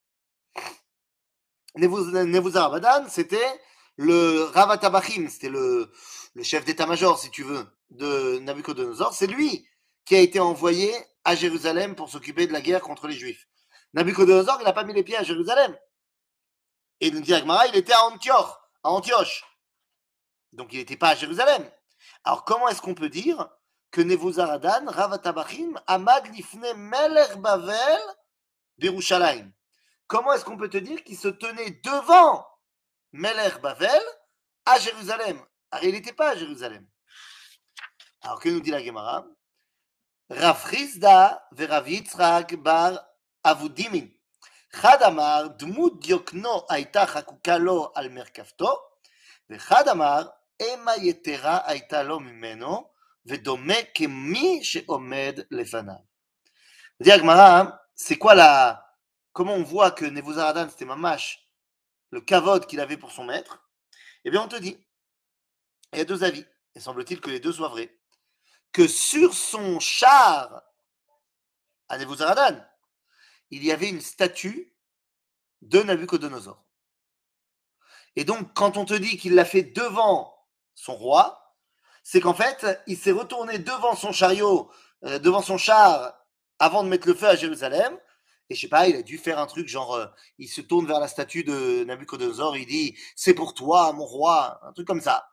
[1.76, 3.62] Nevuzaradan, c'était
[3.98, 5.92] le Ravatabachim, c'était le,
[6.44, 9.14] chef d'état-major, si tu veux, de Nabucodonosor.
[9.16, 9.68] C'est lui
[10.06, 10.94] qui a été envoyé
[11.26, 13.48] à Jérusalem pour s'occuper de la guerre contre les Juifs.
[13.94, 15.76] Nabucodonosor, il n'a pas mis les pieds à Jérusalem.
[17.00, 19.44] Et nous dit il était à Antioche, à Antioche.
[20.54, 21.68] Donc il n'était pas à Jérusalem.
[22.24, 23.50] Alors comment est-ce qu'on peut dire
[23.91, 28.01] que Nevuzaradan, Ravatabachim, Amad Lifne Melech Bavel,
[28.79, 29.53] Berushalayim
[30.07, 32.47] Comment est-ce qu'on peut te dire qu'il se tenait devant
[33.13, 34.03] Melech Bavel
[34.65, 36.87] à Jérusalem Alors, il n'était pas à Jérusalem.
[38.23, 39.27] Alors, que nous dit la Gemara
[40.29, 43.01] Rav Chizda verav Yitzhak bar
[43.45, 44.11] Avudimin.
[44.75, 48.79] אחד אמר, דמות דיוקנו הייתה חקוקה לו על מרכבתו,
[49.51, 50.29] ואחד אמר,
[50.61, 52.90] המה יתרה הייתה לו ממנו,
[53.27, 55.95] ודומה כמי שעומד לפניו.
[57.01, 58.97] dit Agmara, c'est quoi la,
[59.33, 61.47] comment on voit que Nebuzaradan c'était mamash,
[62.11, 63.69] le kavod qu'il avait pour son maître,
[64.25, 64.79] eh bien on te dit,
[65.93, 67.99] il y a deux avis, et semble-t-il que les deux soient vrais,
[68.73, 70.63] que sur son char
[71.89, 72.65] à Nebuzaradan,
[73.51, 74.75] il y avait une statue
[75.63, 76.65] de Nabucodonosor.
[78.17, 81.40] Et donc, quand on te dit qu'il l'a fait devant son roi,
[82.04, 84.72] c'est qu'en fait, il s'est retourné devant son chariot,
[85.06, 86.14] euh, devant son char,
[86.60, 87.98] avant de mettre le feu à Jérusalem,
[88.50, 90.06] et je sais pas, il a dû faire un truc genre, euh,
[90.38, 94.60] il se tourne vers la statue de Nabucodonosor, il dit, c'est pour toi, mon roi,
[94.64, 95.30] un truc comme ça.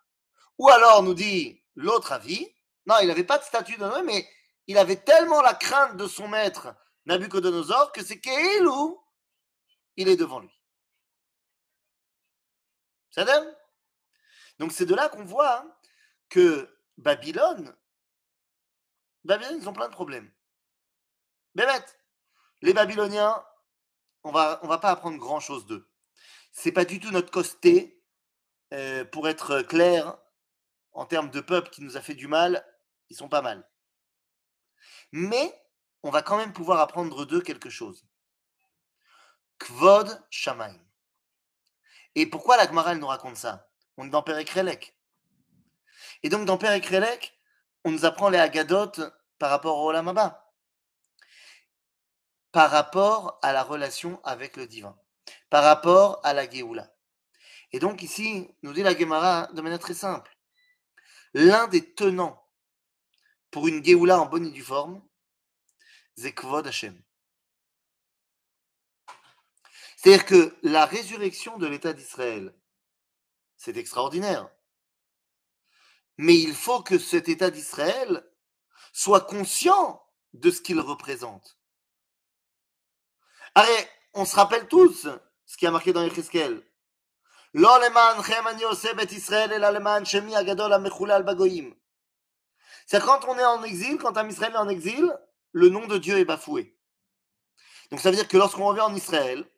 [0.58, 2.48] Ou alors, nous dit l'autre avis,
[2.86, 4.28] non, il n'avait pas de statue de Noé, mais
[4.66, 6.74] il avait tellement la crainte de son maître,
[7.06, 9.00] Nabucodonosor, que c'est Keilou,
[9.96, 10.50] il est devant lui.
[13.10, 13.24] Ça
[14.58, 15.74] Donc c'est de là qu'on voit hein,
[16.28, 17.74] que Babylone,
[19.24, 20.30] Babylone, ils ont plein de problèmes.
[21.54, 21.98] Bébête,
[22.62, 23.44] les Babyloniens,
[24.24, 25.88] on va, va pas apprendre grand chose d'eux.
[26.52, 28.02] C'est pas du tout notre costé,
[28.72, 30.18] euh, pour être clair,
[30.92, 32.66] en termes de peuple qui nous a fait du mal,
[33.08, 33.68] ils sont pas mal.
[35.12, 35.54] Mais
[36.02, 38.06] on va quand même pouvoir apprendre d'eux quelque chose.
[39.58, 40.78] Kvod Shamaim.
[42.14, 43.70] Et pourquoi la Gemara nous raconte ça?
[43.96, 44.97] On est dans Perekrelek.
[46.22, 47.38] Et donc dans Perekrelek,
[47.84, 48.92] on nous apprend les Agadot
[49.38, 50.48] par rapport au Olamaba
[52.52, 54.98] par rapport à la relation avec le divin,
[55.50, 56.92] par rapport à la Géoula.
[57.72, 60.36] Et donc ici, nous dit la Gemara de manière très simple,
[61.34, 62.42] l'un des tenants
[63.50, 65.02] pour une Géoula en bonne et due forme,
[66.16, 67.00] c'est Kvod Hashem.
[69.96, 72.54] C'est-à-dire que la résurrection de l'État d'Israël,
[73.56, 74.48] c'est extraordinaire.
[76.18, 78.24] Mais il faut que cet État d'Israël
[78.92, 81.58] soit conscient de ce qu'il représente.
[83.54, 85.08] Allez, on se rappelle tous
[85.46, 86.62] ce qui a marqué dans Yecheskel.
[92.86, 95.18] C'est quand on est en exil, quand un Israël est en exil,
[95.52, 96.78] le nom de Dieu est bafoué.
[97.90, 99.48] Donc ça veut dire que lorsqu'on revient en Israël,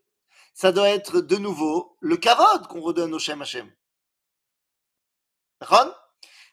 [0.55, 3.70] ça doit être de nouveau le kavod qu'on redonne au Shem Hashem.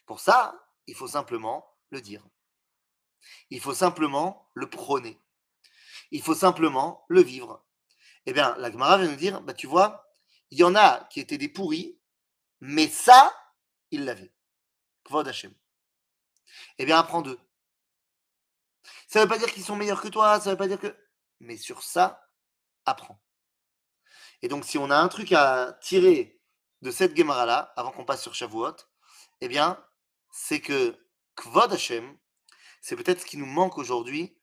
[0.08, 2.26] Pour ça, il faut simplement le dire.
[3.50, 5.20] Il faut simplement le prôner.
[6.10, 7.62] Il faut simplement le vivre.
[8.24, 10.16] Eh bien, la Gemara vient nous dire, bah, tu vois,
[10.50, 12.00] il y en a qui étaient des pourris,
[12.60, 13.30] mais ça,
[13.90, 14.32] ils l'avaient.
[15.04, 15.52] Kvod Hashem.
[16.78, 17.38] Eh bien, apprends d'eux.
[19.08, 20.80] Ça ne veut pas dire qu'ils sont meilleurs que toi, ça ne veut pas dire
[20.80, 20.96] que...
[21.40, 22.30] Mais sur ça,
[22.86, 23.20] apprends.
[24.40, 26.40] Et donc, si on a un truc à tirer
[26.80, 28.76] de cette Gemara-là, avant qu'on passe sur Shavuot,
[29.42, 29.84] eh bien,
[30.30, 30.96] c'est que
[31.36, 32.16] Kvod Hashem,
[32.80, 34.36] c'est peut-être ce qui nous manque aujourd'hui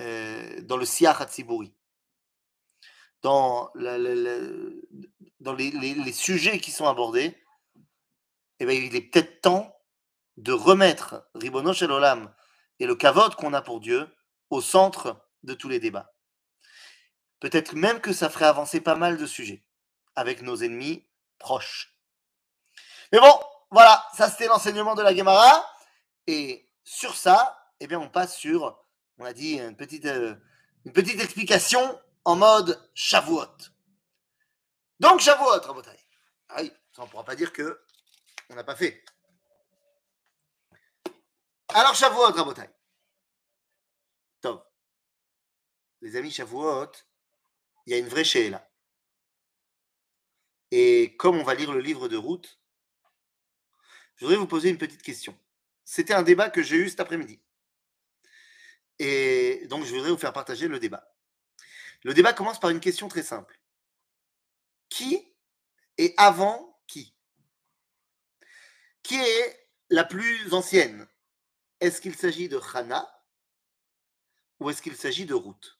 [0.00, 1.74] euh, dans le Siyah Hatziburi.
[3.22, 3.72] Dans,
[5.40, 7.36] dans les, les- sujets qui sont abordés,
[8.60, 9.74] eh ben, il est peut-être temps
[10.36, 12.32] de remettre Ribono Shel Olam
[12.78, 14.14] et le kavod qu'on a pour Dieu
[14.50, 16.14] au centre de tous les débats.
[17.40, 19.64] Peut-être même que ça ferait avancer pas mal de sujets
[20.14, 21.98] avec nos ennemis proches.
[23.12, 23.40] Mais bon,
[23.70, 25.64] voilà, ça c'était l'enseignement de la Gemara.
[26.26, 28.82] Et sur ça, eh bien, on passe sur,
[29.18, 30.34] on a dit, une petite, euh,
[30.84, 33.56] explication en mode Shavuot.
[35.00, 35.98] Donc, Shavuot, Rabotai.
[36.48, 37.84] Ah ça on pourra pas dire que
[38.48, 39.04] on n'a pas fait.
[41.68, 42.70] Alors, Shavuot, Rabotai.
[44.40, 44.72] Top.
[46.00, 46.92] Les amis, Shavuot,
[47.86, 48.68] il y a une vraie là.
[50.70, 52.58] Et comme on va lire le livre de route,
[54.16, 55.38] je voudrais vous poser une petite question.
[55.84, 57.40] C'était un débat que j'ai eu cet après-midi.
[58.98, 61.14] Et donc, je voudrais vous faire partager le débat.
[62.02, 63.60] Le débat commence par une question très simple.
[64.88, 65.34] Qui
[65.98, 67.14] est avant qui?
[69.02, 71.06] Qui est la plus ancienne?
[71.80, 73.12] Est-ce qu'il s'agit de Hana
[74.60, 75.78] ou est-ce qu'il s'agit de Ruth?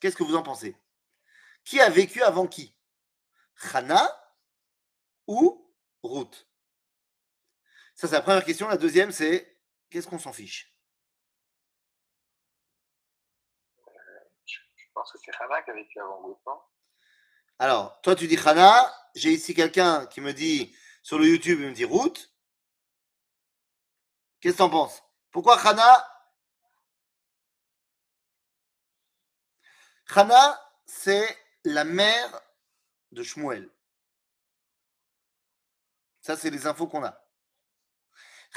[0.00, 0.76] Qu'est-ce que vous en pensez?
[1.64, 2.76] Qui a vécu avant qui?
[3.72, 4.25] Hana
[5.26, 6.48] ou Ruth
[7.94, 8.68] Ça, c'est la première question.
[8.68, 9.60] La deuxième, c'est
[9.90, 10.72] qu'est-ce qu'on s'en fiche?
[14.46, 14.58] Je
[14.94, 16.60] pense que c'est Hana qui a vécu avant non?
[17.58, 18.92] Alors, toi, tu dis Hana.
[19.14, 22.32] J'ai ici quelqu'un qui me dit sur le YouTube, il me dit Ruth.
[24.40, 25.02] Qu'est-ce que t'en penses?
[25.30, 26.06] Pourquoi Hana?
[30.14, 32.40] Hana, c'est la mère
[33.12, 33.70] de Shmuel.
[36.26, 37.24] Ça, c'est les infos qu'on a.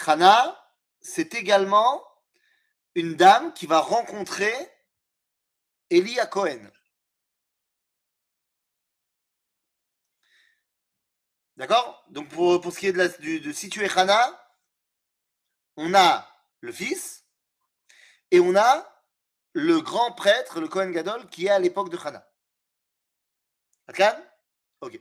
[0.08, 0.60] Hana,
[1.02, 2.04] c'est également
[2.96, 4.52] une dame qui va rencontrer
[5.92, 6.72] Eli à Cohen.
[11.58, 12.04] D'accord?
[12.10, 14.52] Donc, pour, pour ce qui est de, la, de situer Hana,
[15.78, 16.28] on a
[16.62, 17.24] le fils
[18.32, 19.00] et on a
[19.54, 22.28] le grand prêtre, le Cohen Gadol, qui est à l'époque de Hana.
[24.82, 25.00] Ok.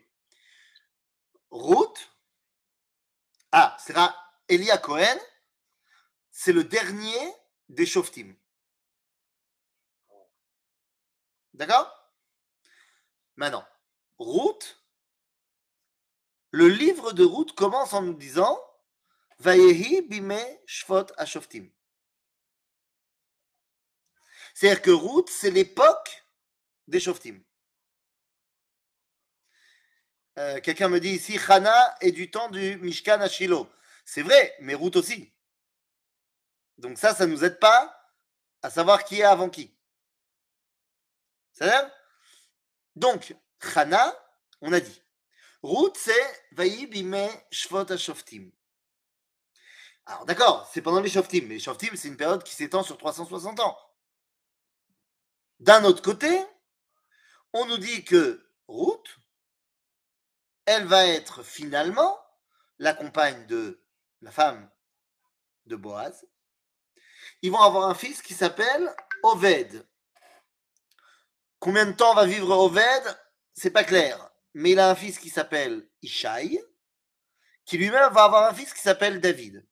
[1.51, 2.11] Ruth,
[3.53, 4.15] ah, sera
[4.49, 5.19] Elia Cohen,
[6.31, 7.35] c'est le dernier
[7.69, 8.35] des Shoftim.
[11.55, 11.93] D'accord?
[13.37, 13.67] Maintenant,
[14.19, 14.81] Ruth,
[16.51, 18.59] le livre de Ruth commence en nous disant
[19.39, 21.71] Vayehi bime shvot ashoftim.
[24.55, 26.27] C'est-à-dire que Ruth, c'est l'époque
[26.89, 27.41] des Shoftim.
[30.39, 33.69] Euh, Quelqu'un me dit ici, Hana est du temps du Mishkan à Shiloh.
[34.05, 35.33] C'est vrai, mais Ruth aussi.
[36.79, 37.95] Donc ça, ça ne nous aide pas
[38.63, 39.77] à savoir qui est avant qui.
[41.53, 41.91] C'est-à-dire
[42.95, 43.35] Donc,
[43.75, 44.15] Hana,
[44.61, 45.03] on a dit.
[45.63, 48.53] Ruth, c'est Vayi bime shvot ashoftim.
[50.07, 52.97] Alors d'accord, c'est pendant les Shoftim, mais les Shoftim, c'est une période qui s'étend sur
[52.97, 53.77] 360 ans.
[55.61, 56.43] D'un autre côté,
[57.53, 59.19] on nous dit que Ruth,
[60.69, 62.21] elle va être finalement
[62.79, 63.83] la compagne de
[64.21, 64.71] la femme
[65.65, 66.27] de Boaz.
[67.41, 69.89] Ils vont avoir un fils qui s'appelle Oved.
[71.59, 73.19] Combien de temps va vivre Oved?
[73.55, 74.31] C'est pas clair.
[74.53, 76.63] Mais il a un fils qui s'appelle Ishaï,
[77.65, 79.67] qui lui-même va avoir un fils qui s'appelle David.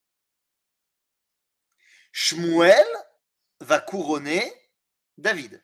[2.11, 2.87] Shmuel
[3.61, 4.51] va couronner
[5.19, 5.63] David.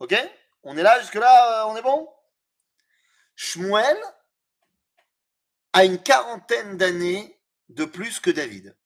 [0.00, 0.14] Ok?
[0.62, 2.08] On est là, jusque-là, euh, on est bon?
[3.34, 3.96] Shmuel
[5.72, 8.76] a une quarantaine d'années de plus que David.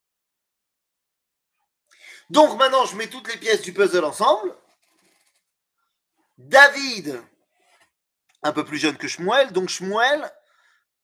[2.31, 4.55] Donc maintenant, je mets toutes les pièces du puzzle ensemble.
[6.39, 7.23] David,
[8.43, 10.31] un peu plus jeune que Shmuel, donc Shmuel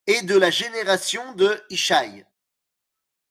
[0.07, 2.25] est de la génération de Ishaï.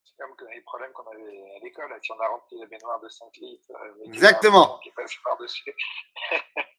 [0.05, 3.09] C'est comme les problèmes qu'on avait à l'école, si on a rempli la baignoire de
[3.09, 3.71] 5 litres.
[3.71, 4.79] euh, avec Exactement.
[4.83, 5.75] qui passe par-dessus.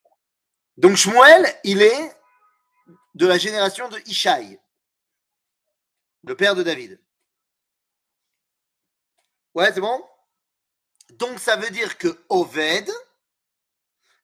[0.82, 2.17] Donc Shmuel, il est
[3.13, 4.59] de la génération de Ishaï,
[6.23, 6.99] le père de David.
[9.53, 10.03] Ouais, c'est bon?
[11.11, 12.89] Donc ça veut dire que Oved,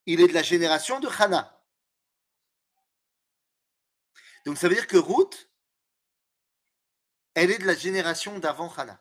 [0.07, 1.63] il est de la génération de Hana.
[4.43, 5.51] Donc ça veut dire que Ruth,
[7.35, 8.99] elle est de la génération d'avant Hana.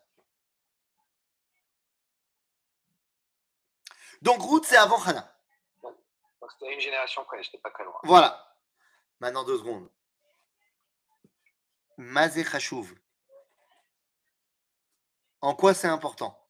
[4.20, 5.36] Donc Ruth, c'est avant Hana.
[6.53, 7.99] C'était une génération près, j'étais pas très loin.
[8.05, 8.57] Voilà.
[9.20, 9.90] Maintenant deux secondes.
[11.97, 12.94] Mazé Khashouv.
[15.40, 16.42] En quoi c'est important?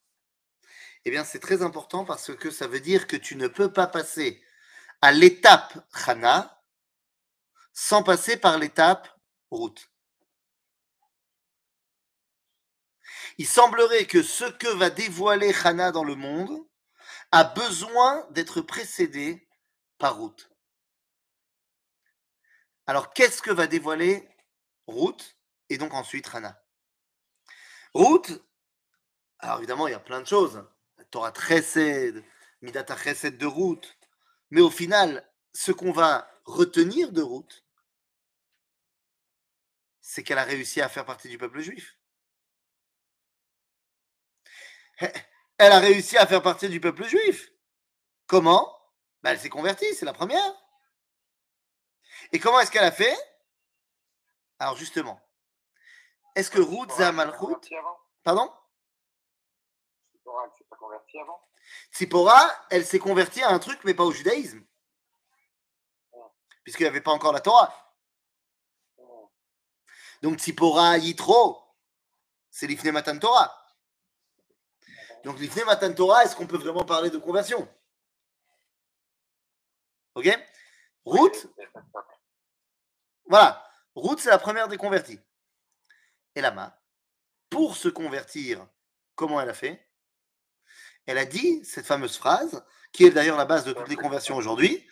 [1.05, 3.87] Eh bien, c'est très important parce que ça veut dire que tu ne peux pas
[3.87, 4.43] passer
[5.03, 6.63] à l'étape Chana
[7.73, 9.09] sans passer par l'étape
[9.51, 9.89] route.
[13.39, 16.67] Il semblerait que ce que va dévoiler Chana dans le monde
[17.31, 19.46] a besoin d'être précédé
[19.99, 20.51] par route.
[22.87, 24.29] Alors, qu'est-ce que va dévoiler
[24.87, 25.37] route
[25.69, 26.63] et donc ensuite Hana
[27.93, 28.31] Route,
[29.39, 30.65] alors évidemment, il y a plein de choses.
[31.11, 32.23] Torah Chesed,
[32.63, 33.97] Midata Chesed de route.
[34.51, 37.65] Mais au final, ce qu'on va retenir de route,
[40.01, 41.99] c'est qu'elle a réussi à faire partie du peuple juif.
[45.59, 47.51] Elle a réussi à faire partie du peuple juif.
[48.27, 48.76] Comment?
[49.27, 50.55] Ben, Elle s'est convertie, c'est la première.
[52.31, 53.17] Et comment est-ce qu'elle a fait?
[54.61, 55.21] Alors justement,
[56.37, 57.75] est-ce que Ruth Zamalchut.
[58.23, 58.53] Pardon?
[60.13, 61.43] Tzipora, elle s'est pas convertie avant
[61.93, 64.65] Tzipora, elle s'est convertie à un truc, mais pas au judaïsme.
[66.63, 67.75] Puisqu'il n'y avait pas encore la Torah.
[70.23, 71.61] Donc Tzipora Yitro,
[72.51, 73.53] c'est l'Ifne Matan Torah.
[75.25, 77.69] Donc l'Ifne Matan Torah, est-ce qu'on peut vraiment parler de conversion?
[80.17, 80.29] Ok
[81.05, 81.47] Ruth,
[83.27, 85.21] voilà, Ruth, c'est la première des convertis.
[86.35, 86.83] Et Lama,
[87.51, 88.67] pour se convertir,
[89.15, 89.89] comment elle a fait?
[91.05, 94.37] Elle a dit cette fameuse phrase, qui est d'ailleurs la base de toutes les conversions
[94.37, 94.89] aujourd'hui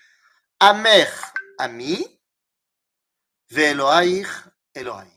[0.60, 1.10] Amer
[1.58, 2.06] ami,
[3.50, 5.10] ve'eloaïr Elohai.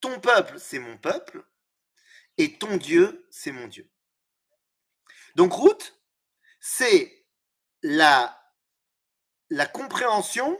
[0.00, 1.44] Ton peuple, c'est mon peuple,
[2.38, 3.90] et ton Dieu, c'est mon Dieu.
[5.34, 6.00] Donc, Ruth,
[6.60, 7.21] c'est
[7.82, 8.38] la,
[9.72, 10.58] compréhension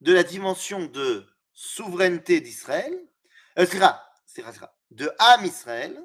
[0.00, 2.92] de la dimension de souveraineté d'Israël,
[3.58, 3.66] euh,
[4.90, 5.98] de Am Israël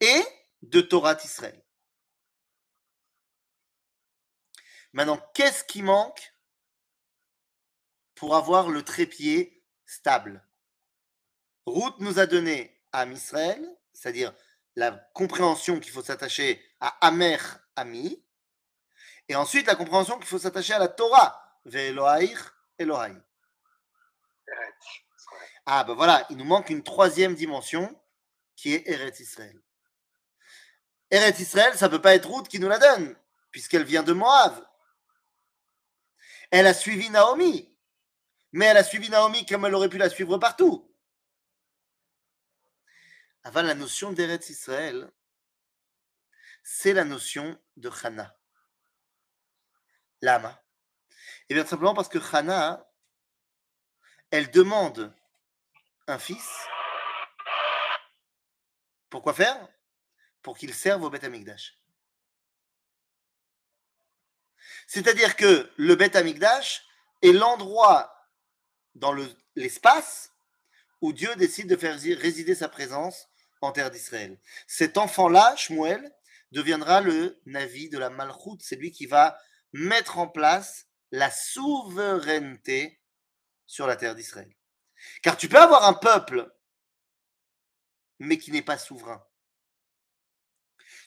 [0.00, 0.22] et
[0.62, 1.62] de Torah Israël.
[4.92, 6.34] Maintenant, qu'est-ce qui manque
[8.14, 10.42] pour avoir le trépied stable?
[11.66, 14.34] Ruth nous a donné Am Israël, c'est-à-dire
[14.74, 18.25] la compréhension qu'il faut s'attacher à Amer Ami,
[19.28, 23.16] et ensuite la compréhension qu'il faut s'attacher à la Torah, Ve'eloaïr Elohai.
[25.66, 28.00] Ah ben voilà, il nous manque une troisième dimension
[28.54, 29.60] qui est Eretz Israël.
[31.10, 33.16] Eretz Israël, ça ne peut pas être Ruth qui nous la donne,
[33.50, 34.64] puisqu'elle vient de Moab.
[36.50, 37.76] Elle a suivi Naomi,
[38.52, 40.88] mais elle a suivi Naomi comme elle aurait pu la suivre partout.
[43.42, 45.10] Avant la notion d'Eretz Israël,
[46.62, 48.35] c'est la notion de Chana.
[50.20, 50.62] Lama.
[51.48, 52.86] Et bien simplement parce que Hannah,
[54.30, 55.14] elle demande
[56.06, 56.66] un fils.
[59.10, 59.68] Pourquoi faire?
[60.42, 61.78] Pour qu'il serve au Beth Amikdash.
[64.86, 66.86] C'est-à-dire que le Beth Amikdash
[67.22, 68.12] est l'endroit
[68.94, 69.14] dans
[69.54, 70.32] l'espace
[71.00, 73.28] où Dieu décide de faire résider sa présence
[73.60, 74.38] en terre d'Israël.
[74.66, 76.12] Cet enfant-là, Shmuel,
[76.52, 78.62] deviendra le Navi de la Malchoute.
[78.62, 79.38] C'est lui qui va
[79.72, 83.00] mettre en place la souveraineté
[83.66, 84.54] sur la terre d'Israël.
[85.22, 86.52] Car tu peux avoir un peuple,
[88.18, 89.24] mais qui n'est pas souverain.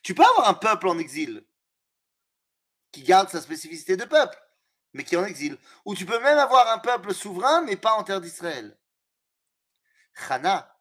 [0.04, 1.46] Tu peux avoir un peuple en exil,
[2.92, 4.40] qui garde sa spécificité de peuple,
[4.94, 5.58] mais qui est en exil.
[5.86, 8.78] Ou tu peux même avoir un peuple souverain, mais pas en terre d'Israël.
[10.14, 10.80] Chana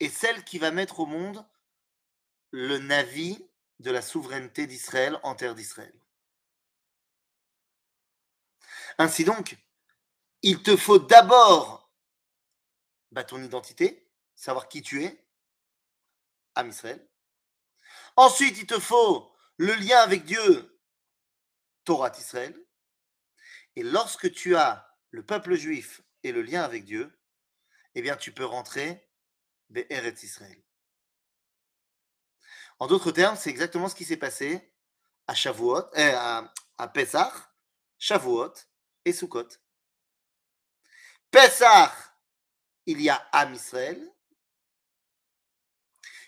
[0.00, 1.46] est celle qui va mettre au monde
[2.50, 3.46] le navi
[3.78, 5.94] de la souveraineté d'Israël en terre d'Israël.
[8.98, 9.56] Ainsi donc,
[10.42, 11.92] il te faut d'abord
[13.10, 15.26] bah, ton identité, savoir qui tu es,
[16.54, 17.06] Am Israël.
[18.16, 20.80] Ensuite, il te faut le lien avec Dieu,
[21.84, 22.58] Torah Israël.
[23.76, 27.18] Et lorsque tu as le peuple juif et le lien avec Dieu,
[27.94, 29.10] eh bien, tu peux rentrer
[29.68, 30.62] Be'eret Israël.
[32.78, 34.72] En d'autres termes, c'est exactement ce qui s'est passé
[35.26, 37.32] à Shavuot, euh, à, à Pesach,
[37.98, 38.52] Shavuot
[39.06, 39.48] et Sukkot.
[41.30, 41.92] Pesach,
[42.86, 44.12] il y a Am Israël.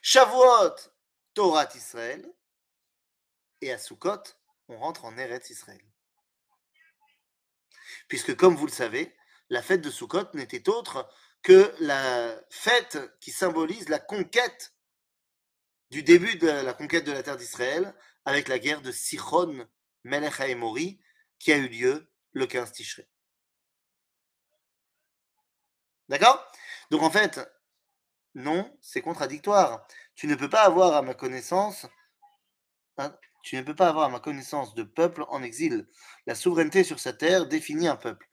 [0.01, 0.76] Shavuot,
[1.35, 2.33] Torah Israël.
[3.61, 4.22] Et à Sukkot,
[4.68, 5.83] on rentre en Eretz Israël.
[8.07, 9.14] Puisque, comme vous le savez,
[9.51, 11.11] la fête de Sukkot n'était autre
[11.43, 14.72] que la fête qui symbolise la conquête
[15.91, 19.66] du début de la conquête de la terre d'Israël avec la guerre de Sichon
[20.05, 21.01] Melech HaEmori
[21.39, 23.09] qui a eu lieu le 15 Tishrei.
[26.09, 26.51] D'accord?
[26.91, 27.41] Donc en fait,
[28.35, 29.87] non, c'est contradictoire.
[30.14, 31.87] Tu ne peux pas avoir à ma connaissance,
[32.97, 35.87] hein, tu ne peux pas avoir à ma connaissance de peuple en exil.
[36.26, 38.29] La souveraineté sur sa terre définit un peuple.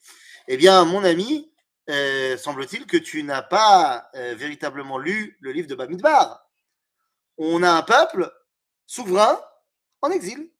[0.47, 1.51] Eh bien, mon ami,
[1.89, 6.49] euh, semble-t-il que tu n'as pas euh, véritablement lu le livre de Bamidbar.
[7.37, 8.31] On a un peuple
[8.87, 9.39] souverain
[10.01, 10.51] en exil.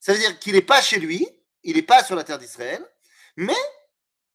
[0.00, 1.26] Ça veut dire qu'il n'est pas chez lui,
[1.62, 2.84] il n'est pas sur la terre d'Israël,
[3.36, 3.56] mais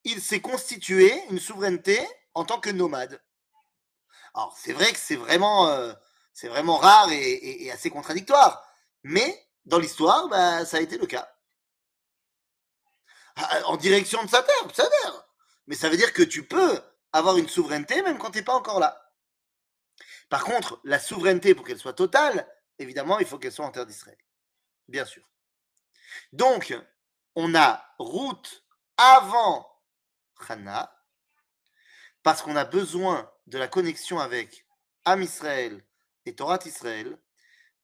[0.04, 2.00] il s'est constitué une souveraineté
[2.34, 3.22] en tant que nomade.
[4.34, 5.94] Alors, c'est vrai que c'est vraiment, euh,
[6.44, 8.68] rare et, assez contradictoire,
[9.04, 11.30] mais dans l'histoire, bah, ça a été le cas.
[13.36, 15.28] Ah, en direction de sa terre, sa terre.
[15.68, 16.82] Mais ça veut dire que tu peux
[17.14, 19.12] avoir une souveraineté même quand tu n'es pas encore là.
[20.30, 22.48] Par contre, la souveraineté, pour qu'elle soit totale,
[22.80, 24.18] évidemment, il faut qu'elle soit en terre d'Israël.
[24.88, 25.24] Bien sûr.
[26.32, 26.76] Donc,
[27.36, 28.64] on a route
[28.98, 29.70] avant
[30.48, 30.94] Hana,
[32.22, 34.66] parce qu'on a besoin de la connexion avec
[35.06, 35.84] Am Israël
[36.26, 37.18] et Torah Israël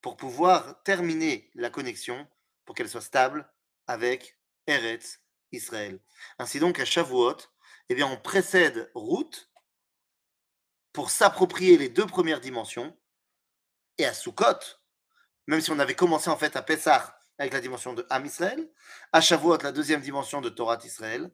[0.02, 2.28] pour pouvoir terminer la connexion,
[2.66, 3.52] pour qu'elle soit stable
[3.88, 4.38] avec
[4.68, 5.20] Eretz
[5.52, 6.00] Israël.
[6.38, 7.38] Ainsi donc, à Shavuot,
[7.90, 9.50] eh bien, on précède route
[10.94, 12.96] pour s'approprier les deux premières dimensions.
[13.98, 14.60] Et à Sukkot,
[15.48, 18.70] même si on avait commencé en fait à Pessah avec la dimension de Am Israël,
[19.14, 21.32] à Shavuot, la deuxième dimension de Torah Israël,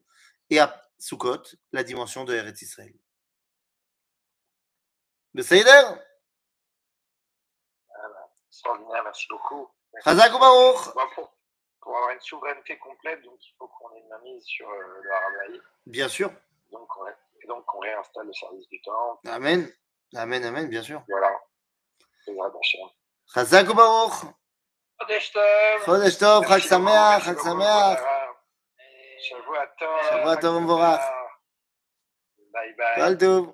[0.52, 1.42] et à Sukkot,
[1.72, 2.94] la dimension de Eretz Israël.
[5.34, 5.82] Le Seider
[8.48, 9.68] Extraordinaire, merci beaucoup.
[10.04, 11.34] Chazak pour,
[11.82, 15.12] pour avoir une souveraineté complète, donc il faut qu'on ait une mise sur euh, le
[15.12, 15.62] Harabaï.
[15.88, 16.32] Bien sûr.
[16.72, 16.88] Donc,
[17.42, 19.20] et donc on réinstalle le service du temps.
[19.26, 19.70] Amen.
[20.16, 21.04] Amen, amen, bien sûr.
[21.10, 21.42] Voilà.
[23.34, 24.34] Chazak Baruch?
[25.01, 25.85] Chodesh Tov.
[25.87, 28.01] Chodesh Tov, Chag Sameach, Chag Sameach.
[29.23, 30.01] שבוע טוב.
[30.11, 31.01] שבוע טוב ומבורך.
[32.53, 33.09] ביי ביי.
[33.09, 33.53] כל טוב.